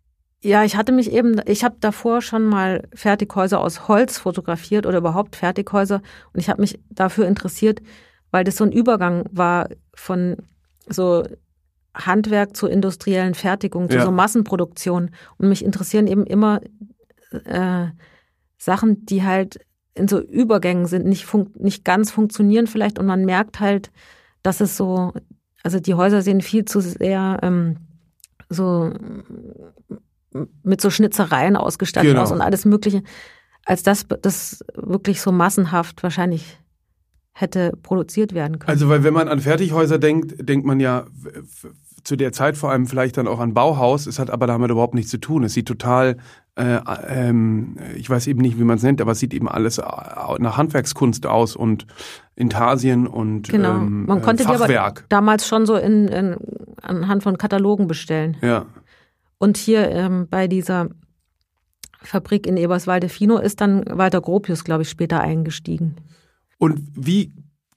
[0.43, 4.99] Ja, ich hatte mich eben, ich habe davor schon mal Fertighäuser aus Holz fotografiert oder
[4.99, 6.03] überhaupt Fertighäuser
[6.33, 7.81] und ich habe mich dafür interessiert,
[8.31, 10.37] weil das so ein Übergang war von
[10.89, 11.25] so
[11.97, 14.05] Handwerk zur industriellen Fertigung, zu ja.
[14.05, 15.11] so Massenproduktion.
[15.39, 16.61] Und mich interessieren eben immer
[17.45, 17.87] äh,
[18.59, 19.59] Sachen, die halt
[19.95, 21.27] in so Übergängen sind, nicht,
[21.59, 23.91] nicht ganz funktionieren vielleicht und man merkt halt,
[24.43, 25.13] dass es so,
[25.63, 27.79] also die Häuser sehen viel zu sehr ähm,
[28.49, 28.93] so
[30.63, 32.23] mit so Schnitzereien ausgestattet genau.
[32.23, 33.03] aus und alles Mögliche,
[33.65, 36.59] als dass das wirklich so massenhaft wahrscheinlich
[37.33, 38.71] hätte produziert werden können.
[38.71, 41.07] Also, weil wenn man an Fertighäuser denkt, denkt man ja
[42.07, 44.07] zu der Zeit vor allem vielleicht dann auch an Bauhaus.
[44.07, 45.43] Es hat aber damit überhaupt nichts zu tun.
[45.43, 46.19] Es sieht total,
[46.55, 46.79] äh,
[47.09, 50.57] ähm, ich weiß eben nicht, wie man es nennt, aber es sieht eben alles nach
[50.57, 51.87] Handwerkskunst aus und
[52.37, 53.75] Intarsien und genau.
[53.75, 55.05] Ähm, man konnte Fachwerk.
[55.09, 56.37] Damals schon so in, in,
[56.81, 58.37] anhand von Katalogen bestellen.
[58.41, 58.67] Ja.
[59.39, 60.91] Und hier ähm, bei dieser
[62.03, 65.97] Fabrik in Eberswalde-Fino ist dann Walter Gropius, glaube ich, später eingestiegen.
[66.59, 67.33] Und wie,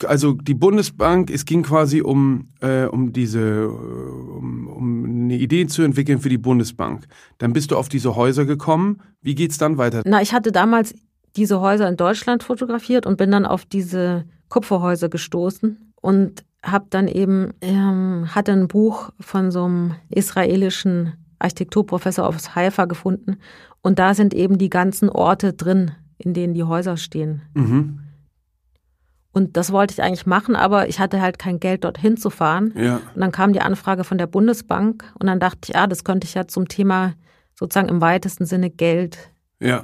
[0.06, 5.82] also die Bundesbank, es ging quasi um, äh, um diese, um, um eine Idee zu
[5.82, 7.08] entwickeln für die Bundesbank.
[7.38, 9.02] Dann bist du auf diese Häuser gekommen.
[9.22, 10.02] Wie geht's dann weiter?
[10.06, 10.93] Na, ich hatte damals
[11.36, 17.08] diese Häuser in Deutschland fotografiert und bin dann auf diese Kupferhäuser gestoßen und habe dann
[17.08, 23.38] eben ähm, hatte ein Buch von so einem israelischen Architekturprofessor aus Haifa gefunden
[23.82, 27.43] und da sind eben die ganzen Orte drin, in denen die Häuser stehen.
[27.54, 28.00] Mhm.
[29.32, 32.73] Und das wollte ich eigentlich machen, aber ich hatte halt kein Geld, dorthin zu fahren.
[32.75, 32.99] Ja.
[33.13, 36.25] Und dann kam die Anfrage von der Bundesbank und dann dachte ich, ja, das könnte
[36.25, 37.13] ich ja zum Thema
[37.53, 39.84] sozusagen im weitesten Sinne Geld ja.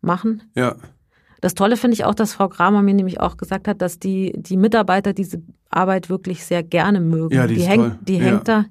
[0.00, 0.42] machen.
[0.54, 0.76] Ja.
[1.40, 4.32] Das Tolle finde ich auch, dass Frau Kramer mir nämlich auch gesagt hat, dass die,
[4.36, 7.34] die Mitarbeiter diese Arbeit wirklich sehr gerne mögen.
[7.34, 7.98] Ja, die, die hängt, toll.
[8.02, 8.24] die ja.
[8.24, 8.64] hängt da.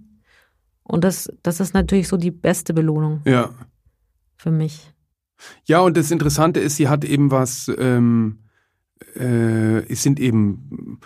[0.84, 3.22] Und das, das ist natürlich so die beste Belohnung.
[3.26, 3.52] Ja.
[4.36, 4.94] Für mich.
[5.66, 8.40] Ja, und das Interessante ist, sie hat eben was, ähm,
[9.16, 11.00] äh, es sind eben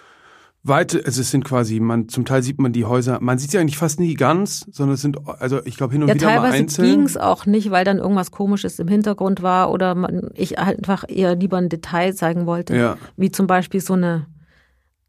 [0.64, 3.58] weite, also es sind quasi, man zum Teil sieht man die Häuser, man sieht sie
[3.58, 6.52] eigentlich fast nie ganz, sondern es sind, also ich glaube hin und ja, wieder mal
[6.52, 6.68] einzeln.
[6.68, 10.60] Teilweise ging es auch nicht, weil dann irgendwas Komisches im Hintergrund war oder man, ich
[10.60, 12.98] einfach eher lieber ein Detail zeigen wollte, ja.
[13.18, 14.28] wie zum Beispiel so eine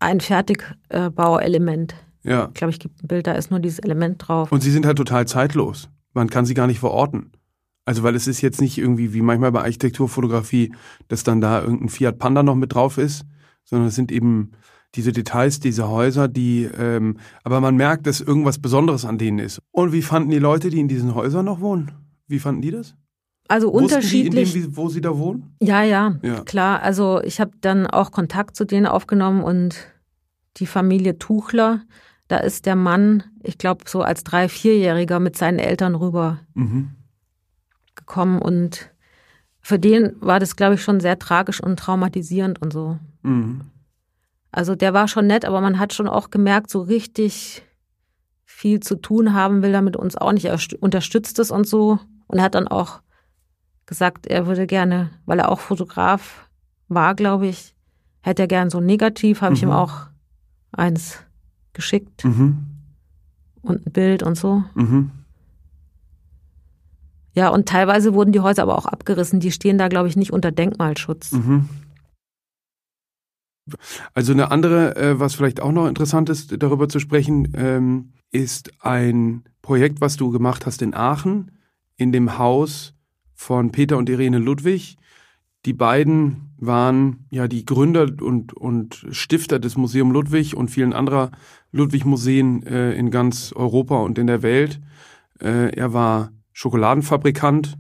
[0.03, 1.95] ein Fertigbauelement.
[2.24, 2.49] Ja.
[2.49, 4.53] Ich glaube, ich gibt ein Bild, da ist nur dieses Element drauf.
[4.53, 5.89] Und sie sind halt total zeitlos.
[6.12, 7.33] Man kann sie gar nicht verorten.
[7.85, 10.72] Also weil es ist jetzt nicht irgendwie wie manchmal bei Architekturfotografie,
[11.09, 13.24] dass dann da irgendein Fiat Panda noch mit drauf ist,
[13.64, 14.53] sondern es sind eben
[14.95, 19.61] diese Details, diese Häuser, die, ähm, aber man merkt, dass irgendwas Besonderes an denen ist.
[19.70, 21.91] Und wie fanden die Leute, die in diesen Häusern noch wohnen?
[22.28, 22.95] Wie fanden die das?
[23.49, 24.53] Also Wussten unterschiedlich.
[24.53, 25.57] Die in dem, wo sie da wohnen?
[25.61, 26.41] Ja, ja, Ja.
[26.45, 26.83] klar.
[26.83, 29.76] Also ich habe dann auch Kontakt zu denen aufgenommen und
[30.59, 31.80] die Familie Tuchler,
[32.28, 36.91] da ist der Mann, ich glaube, so als drei-, vierjähriger mit seinen Eltern rüber Mhm.
[37.95, 38.90] Gekommen und
[39.61, 42.99] für den war das, glaube ich, schon sehr tragisch und traumatisierend und so.
[43.22, 43.62] Mhm.
[44.51, 47.62] Also der war schon nett, aber man hat schon auch gemerkt, so richtig
[48.45, 50.45] viel zu tun haben will er mit uns auch nicht.
[50.45, 51.99] Er st- unterstützt es und so.
[52.26, 53.01] Und er hat dann auch
[53.86, 56.49] gesagt, er würde gerne, weil er auch Fotograf
[56.88, 57.74] war, glaube ich,
[58.20, 59.74] hätte er gern so ein Negativ, habe ich ihm Mhm.
[59.74, 60.07] auch
[60.72, 61.18] eins
[61.72, 62.59] geschickt Mhm.
[63.62, 64.64] und ein Bild und so.
[64.74, 65.11] Mhm.
[67.35, 69.41] Ja, und teilweise wurden die Häuser aber auch abgerissen.
[69.41, 71.33] Die stehen da, glaube ich, nicht unter Denkmalschutz.
[71.33, 71.68] Mhm.
[74.12, 78.72] Also eine andere, äh, was vielleicht auch noch interessant ist, darüber zu sprechen, ähm, ist
[78.80, 81.53] ein Projekt, was du gemacht hast in Aachen,
[81.97, 82.95] in dem Haus
[83.35, 84.97] von Peter und Irene Ludwig.
[85.64, 91.30] Die beiden waren ja die Gründer und, und Stifter des Museum Ludwig und vielen anderer
[91.70, 94.80] Ludwig-Museen äh, in ganz Europa und in der Welt.
[95.41, 97.78] Äh, er war Schokoladenfabrikant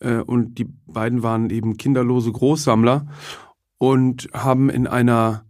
[0.00, 3.06] äh, und die beiden waren eben kinderlose Großsammler
[3.78, 5.44] und haben in einer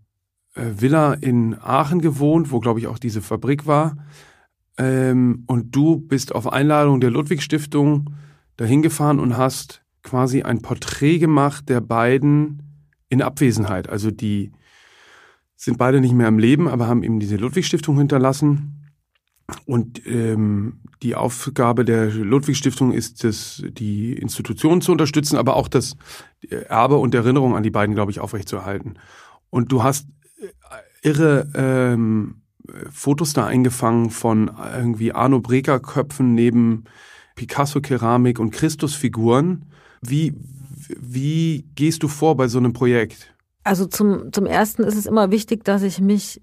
[0.54, 3.96] äh, Villa in Aachen gewohnt, wo glaube ich auch diese Fabrik war.
[4.76, 8.10] Ähm, und du bist auf Einladung der Ludwig Stiftung
[8.56, 12.62] dahin gefahren und hast quasi ein Porträt gemacht der beiden
[13.08, 13.88] in Abwesenheit.
[13.88, 14.52] Also die
[15.56, 18.77] sind beide nicht mehr am Leben, aber haben eben diese Ludwig Stiftung hinterlassen.
[19.64, 25.68] Und ähm, die Aufgabe der Ludwig Stiftung ist es, die Institutionen zu unterstützen, aber auch
[25.68, 25.96] das
[26.48, 28.98] Erbe und Erinnerung an die beiden, glaube ich, aufrechtzuerhalten.
[29.50, 30.06] Und du hast
[30.40, 32.42] äh, irre ähm,
[32.90, 36.84] Fotos da eingefangen von irgendwie Arno Breker Köpfen neben
[37.34, 39.64] Picasso Keramik und Christusfiguren.
[40.02, 40.34] Wie,
[41.00, 43.34] wie gehst du vor bei so einem Projekt?
[43.64, 46.42] Also zum, zum ersten ist es immer wichtig, dass ich mich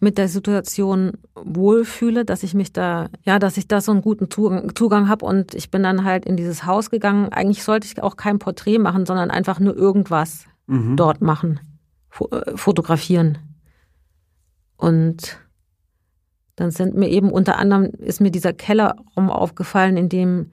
[0.00, 4.30] mit der Situation wohlfühle, dass ich mich da, ja, dass ich da so einen guten
[4.30, 7.30] Zugang, Zugang habe und ich bin dann halt in dieses Haus gegangen.
[7.30, 10.96] Eigentlich sollte ich auch kein Porträt machen, sondern einfach nur irgendwas Mhm.
[10.96, 11.60] dort machen,
[12.30, 13.38] äh, fotografieren.
[14.76, 15.38] Und
[16.56, 20.50] dann sind mir eben unter anderem ist mir dieser Kellerraum aufgefallen, in dem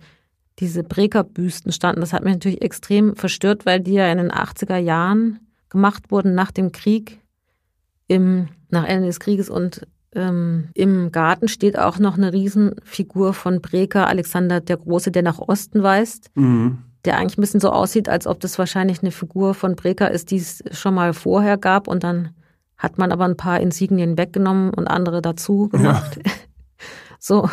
[0.59, 1.99] diese Breker-Büsten standen.
[2.01, 5.39] Das hat mich natürlich extrem verstört, weil die ja in den 80er Jahren
[5.69, 7.19] gemacht wurden nach dem Krieg,
[8.07, 13.61] im, nach Ende des Krieges und ähm, im Garten steht auch noch eine Riesenfigur von
[13.61, 16.31] Breker, Alexander der Große, der nach Osten weist.
[16.35, 16.79] Mhm.
[17.03, 20.31] Der eigentlich ein bisschen so aussieht, als ob das wahrscheinlich eine Figur von Breker ist,
[20.31, 21.87] die es schon mal vorher gab.
[21.87, 22.29] Und dann
[22.77, 26.19] hat man aber ein paar Insignien weggenommen und andere dazu gemacht.
[26.25, 26.31] Ja.
[27.19, 27.49] so.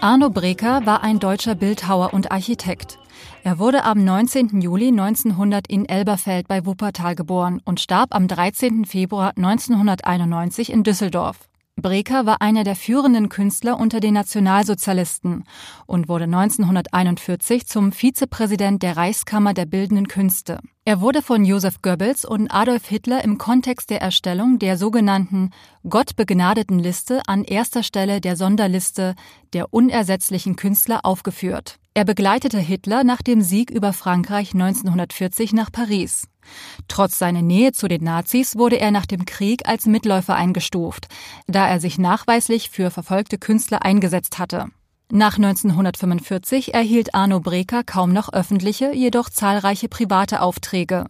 [0.00, 2.98] Arno Breker war ein deutscher Bildhauer und Architekt.
[3.44, 4.60] Er wurde am 19.
[4.60, 8.84] Juli 1900 in Elberfeld bei Wuppertal geboren und starb am 13.
[8.84, 11.48] Februar 1991 in Düsseldorf.
[11.76, 15.44] Breker war einer der führenden Künstler unter den Nationalsozialisten
[15.86, 20.60] und wurde 1941 zum Vizepräsident der Reichskammer der Bildenden Künste.
[20.84, 25.50] Er wurde von Josef Goebbels und Adolf Hitler im Kontext der Erstellung der sogenannten
[25.88, 29.14] Gottbegnadeten Liste an erster Stelle der Sonderliste
[29.52, 31.78] der unersetzlichen Künstler aufgeführt.
[31.94, 36.28] Er begleitete Hitler nach dem Sieg über Frankreich 1940 nach Paris.
[36.88, 41.08] Trotz seiner Nähe zu den Nazis wurde er nach dem Krieg als Mitläufer eingestuft,
[41.46, 44.66] da er sich nachweislich für verfolgte Künstler eingesetzt hatte.
[45.10, 51.06] Nach 1945 erhielt Arno Breker kaum noch öffentliche, jedoch zahlreiche private Aufträge.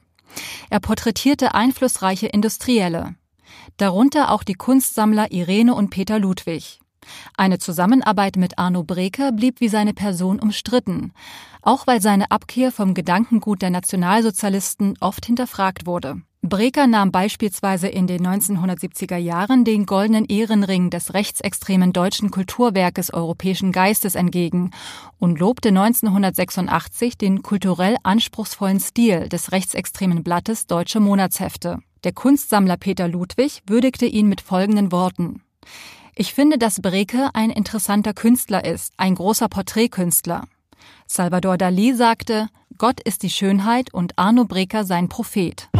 [0.71, 3.15] Er porträtierte einflussreiche Industrielle,
[3.77, 6.82] darunter auch die Kunstsammler Irene und Peter Ludwig.
[7.37, 11.13] Eine Zusammenarbeit mit Arno Breker blieb wie seine Person umstritten,
[11.63, 16.23] auch weil seine Abkehr vom Gedankengut der Nationalsozialisten oft hinterfragt wurde.
[16.45, 23.71] Breker nahm beispielsweise in den 1970er Jahren den goldenen Ehrenring des rechtsextremen deutschen Kulturwerkes Europäischen
[23.71, 24.73] Geistes entgegen
[25.21, 31.79] und lobte 1986 den kulturell anspruchsvollen Stil des rechtsextremen Blattes Deutsche Monatshefte.
[32.03, 35.43] Der Kunstsammler Peter Ludwig würdigte ihn mit folgenden Worten.
[36.15, 40.45] Ich finde, dass Breke ein interessanter Künstler ist, ein großer Porträtkünstler.
[41.07, 45.71] Salvador Dali sagte, Gott ist die Schönheit und Arno Breker sein Prophet.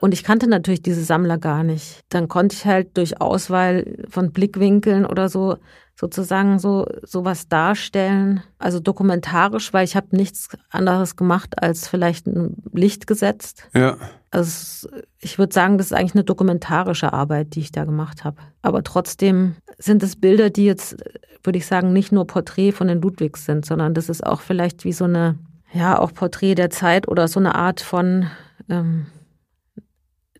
[0.00, 2.00] Und ich kannte natürlich diese Sammler gar nicht.
[2.10, 5.56] Dann konnte ich halt durch Auswahl von Blickwinkeln oder so
[6.00, 12.56] sozusagen so sowas darstellen, also dokumentarisch, weil ich habe nichts anderes gemacht als vielleicht ein
[12.72, 13.68] Licht gesetzt.
[13.74, 13.98] Ja.
[14.30, 14.88] Also
[15.18, 18.38] ich würde sagen, das ist eigentlich eine dokumentarische Arbeit, die ich da gemacht habe.
[18.62, 20.96] Aber trotzdem sind es Bilder, die jetzt,
[21.44, 24.84] würde ich sagen, nicht nur Porträt von den Ludwigs sind, sondern das ist auch vielleicht
[24.84, 25.38] wie so eine,
[25.70, 28.30] ja, auch Porträt der Zeit oder so eine Art von
[28.70, 29.04] ähm,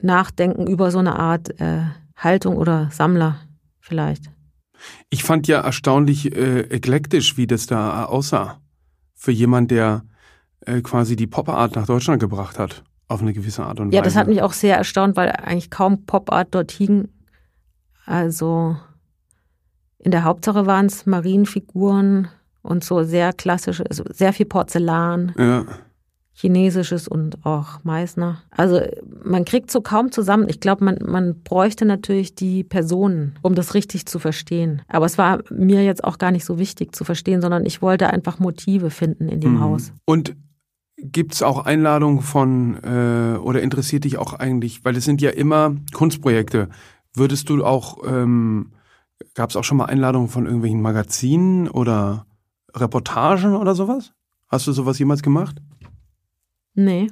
[0.00, 1.82] Nachdenken über so eine Art äh,
[2.16, 3.36] Haltung oder Sammler
[3.78, 4.30] vielleicht.
[5.08, 8.60] Ich fand ja erstaunlich äh, eklektisch, wie das da aussah.
[9.14, 10.04] Für jemand, der
[10.60, 12.84] äh, quasi die Pop-Art nach Deutschland gebracht hat.
[13.08, 13.96] Auf eine gewisse Art und Weise.
[13.96, 17.08] Ja, das hat mich auch sehr erstaunt, weil eigentlich kaum Pop-Art dort hing.
[18.06, 18.76] Also
[19.98, 22.28] in der Hauptsache waren es Marienfiguren
[22.62, 25.34] und so sehr klassische, also sehr viel Porzellan.
[25.36, 25.66] Ja.
[26.40, 28.40] Chinesisches und auch Meißner.
[28.50, 28.80] Also
[29.22, 30.46] man kriegt so kaum zusammen.
[30.48, 34.80] Ich glaube, man, man bräuchte natürlich die Personen, um das richtig zu verstehen.
[34.88, 38.08] Aber es war mir jetzt auch gar nicht so wichtig zu verstehen, sondern ich wollte
[38.08, 39.60] einfach Motive finden in dem mhm.
[39.60, 39.92] Haus.
[40.06, 40.34] Und
[40.96, 45.30] gibt es auch Einladungen von äh, oder interessiert dich auch eigentlich, weil es sind ja
[45.30, 46.70] immer Kunstprojekte.
[47.14, 48.72] Würdest du auch, ähm,
[49.34, 52.24] gab es auch schon mal Einladungen von irgendwelchen Magazinen oder
[52.74, 54.12] Reportagen oder sowas?
[54.48, 55.60] Hast du sowas jemals gemacht?
[56.74, 57.10] Nee.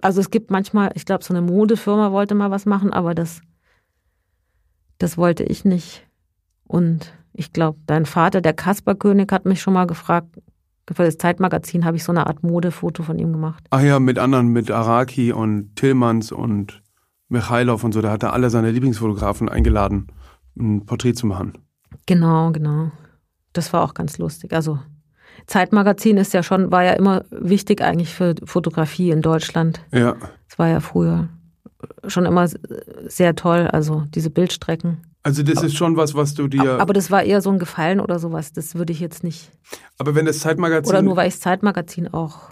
[0.00, 3.40] Also es gibt manchmal, ich glaube, so eine Modefirma wollte mal was machen, aber das,
[4.98, 6.06] das wollte ich nicht.
[6.64, 10.38] Und ich glaube, dein Vater, der Kasperkönig, hat mich schon mal gefragt,
[10.92, 13.64] für das Zeitmagazin habe ich so eine Art Modefoto von ihm gemacht.
[13.70, 16.82] Ach ja, mit anderen, mit Araki und Tillmanns und
[17.28, 18.02] Michailov und so.
[18.02, 20.08] Da hat er alle seine Lieblingsfotografen eingeladen,
[20.58, 21.54] ein Porträt zu machen.
[22.06, 22.90] Genau, genau.
[23.54, 24.52] Das war auch ganz lustig.
[24.52, 24.78] Also
[25.46, 29.80] Zeitmagazin ist ja schon, war ja immer wichtig eigentlich für Fotografie in Deutschland.
[29.92, 30.16] Ja.
[30.48, 31.28] Es war ja früher
[32.06, 32.48] schon immer
[33.06, 34.98] sehr toll, also diese Bildstrecken.
[35.22, 36.80] Also das ist schon was, was du dir.
[36.80, 38.52] Aber das war eher so ein Gefallen oder sowas.
[38.52, 39.50] Das würde ich jetzt nicht.
[39.98, 40.90] Aber wenn das Zeitmagazin.
[40.90, 42.50] Oder nur weil ich das Zeitmagazin auch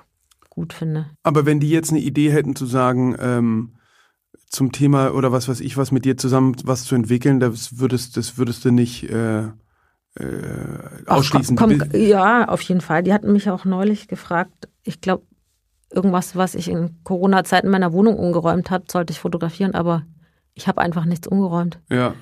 [0.49, 1.07] gut finde.
[1.23, 3.73] Aber wenn die jetzt eine Idee hätten zu sagen, ähm,
[4.49, 8.17] zum Thema oder was weiß ich, was mit dir zusammen was zu entwickeln, das würdest,
[8.17, 9.49] das würdest du nicht äh,
[10.19, 10.27] äh,
[11.07, 11.57] ausschließen.
[11.59, 13.03] Ach, komm, komm, ja, auf jeden Fall.
[13.03, 14.69] Die hatten mich auch neulich gefragt.
[14.83, 15.25] Ich glaube,
[15.91, 20.05] irgendwas, was ich in Corona-Zeiten in meiner Wohnung umgeräumt habe, sollte ich fotografieren, aber
[20.55, 21.79] ich habe einfach nichts umgeräumt.
[21.91, 22.15] Ja.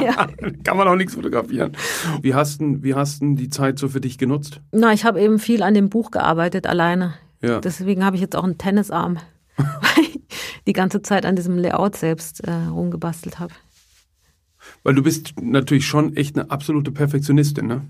[0.00, 0.28] ja.
[0.62, 1.72] Kann man auch nichts fotografieren.
[2.20, 4.60] Wie hast du wie hast die Zeit so für dich genutzt?
[4.72, 7.14] Na, ich habe eben viel an dem Buch gearbeitet, alleine.
[7.40, 7.60] Ja.
[7.60, 9.18] Deswegen habe ich jetzt auch einen Tennisarm.
[10.66, 13.54] die ganze Zeit an diesem Layout selbst äh, rumgebastelt habe.
[14.82, 17.82] Weil du bist natürlich schon echt eine absolute Perfektionistin, ne?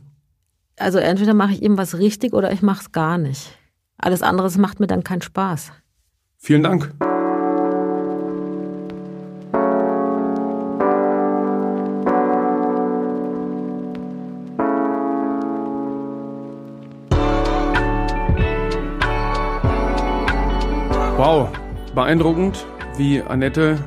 [0.76, 3.56] Also entweder mache ich eben was richtig oder ich mache es gar nicht.
[3.96, 5.72] Alles andere macht mir dann keinen Spaß.
[6.36, 6.92] Vielen Dank.
[21.16, 21.48] Wow,
[21.94, 22.66] beeindruckend,
[22.96, 23.78] wie Annette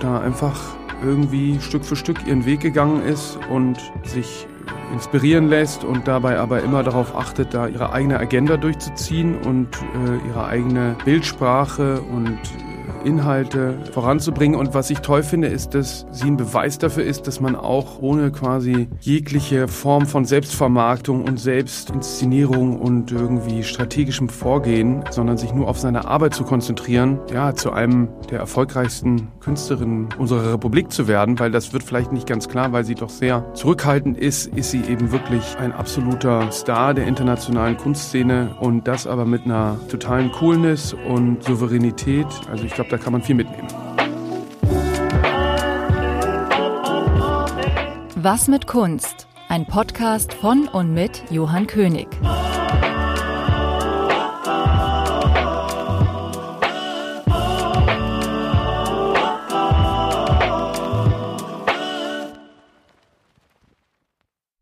[0.00, 4.46] da einfach irgendwie Stück für Stück ihren Weg gegangen ist und sich
[4.92, 10.28] inspirieren lässt und dabei aber immer darauf achtet, da ihre eigene Agenda durchzuziehen und äh,
[10.28, 12.38] ihre eigene Bildsprache und
[13.04, 14.58] Inhalte voranzubringen.
[14.58, 18.00] Und was ich toll finde, ist, dass sie ein Beweis dafür ist, dass man auch
[18.00, 25.68] ohne quasi jegliche Form von Selbstvermarktung und Selbstinszenierung und irgendwie strategischem Vorgehen, sondern sich nur
[25.68, 31.38] auf seine Arbeit zu konzentrieren, ja, zu einem der erfolgreichsten Künstlerinnen unserer Republik zu werden,
[31.38, 34.82] weil das wird vielleicht nicht ganz klar, weil sie doch sehr zurückhaltend ist, ist sie
[34.82, 40.94] eben wirklich ein absoluter Star der internationalen Kunstszene und das aber mit einer totalen Coolness
[41.08, 42.26] und Souveränität.
[42.50, 43.68] Also ich glaube, da kann man viel mitnehmen.
[48.16, 49.26] Was mit Kunst?
[49.48, 52.08] Ein Podcast von und mit Johann König.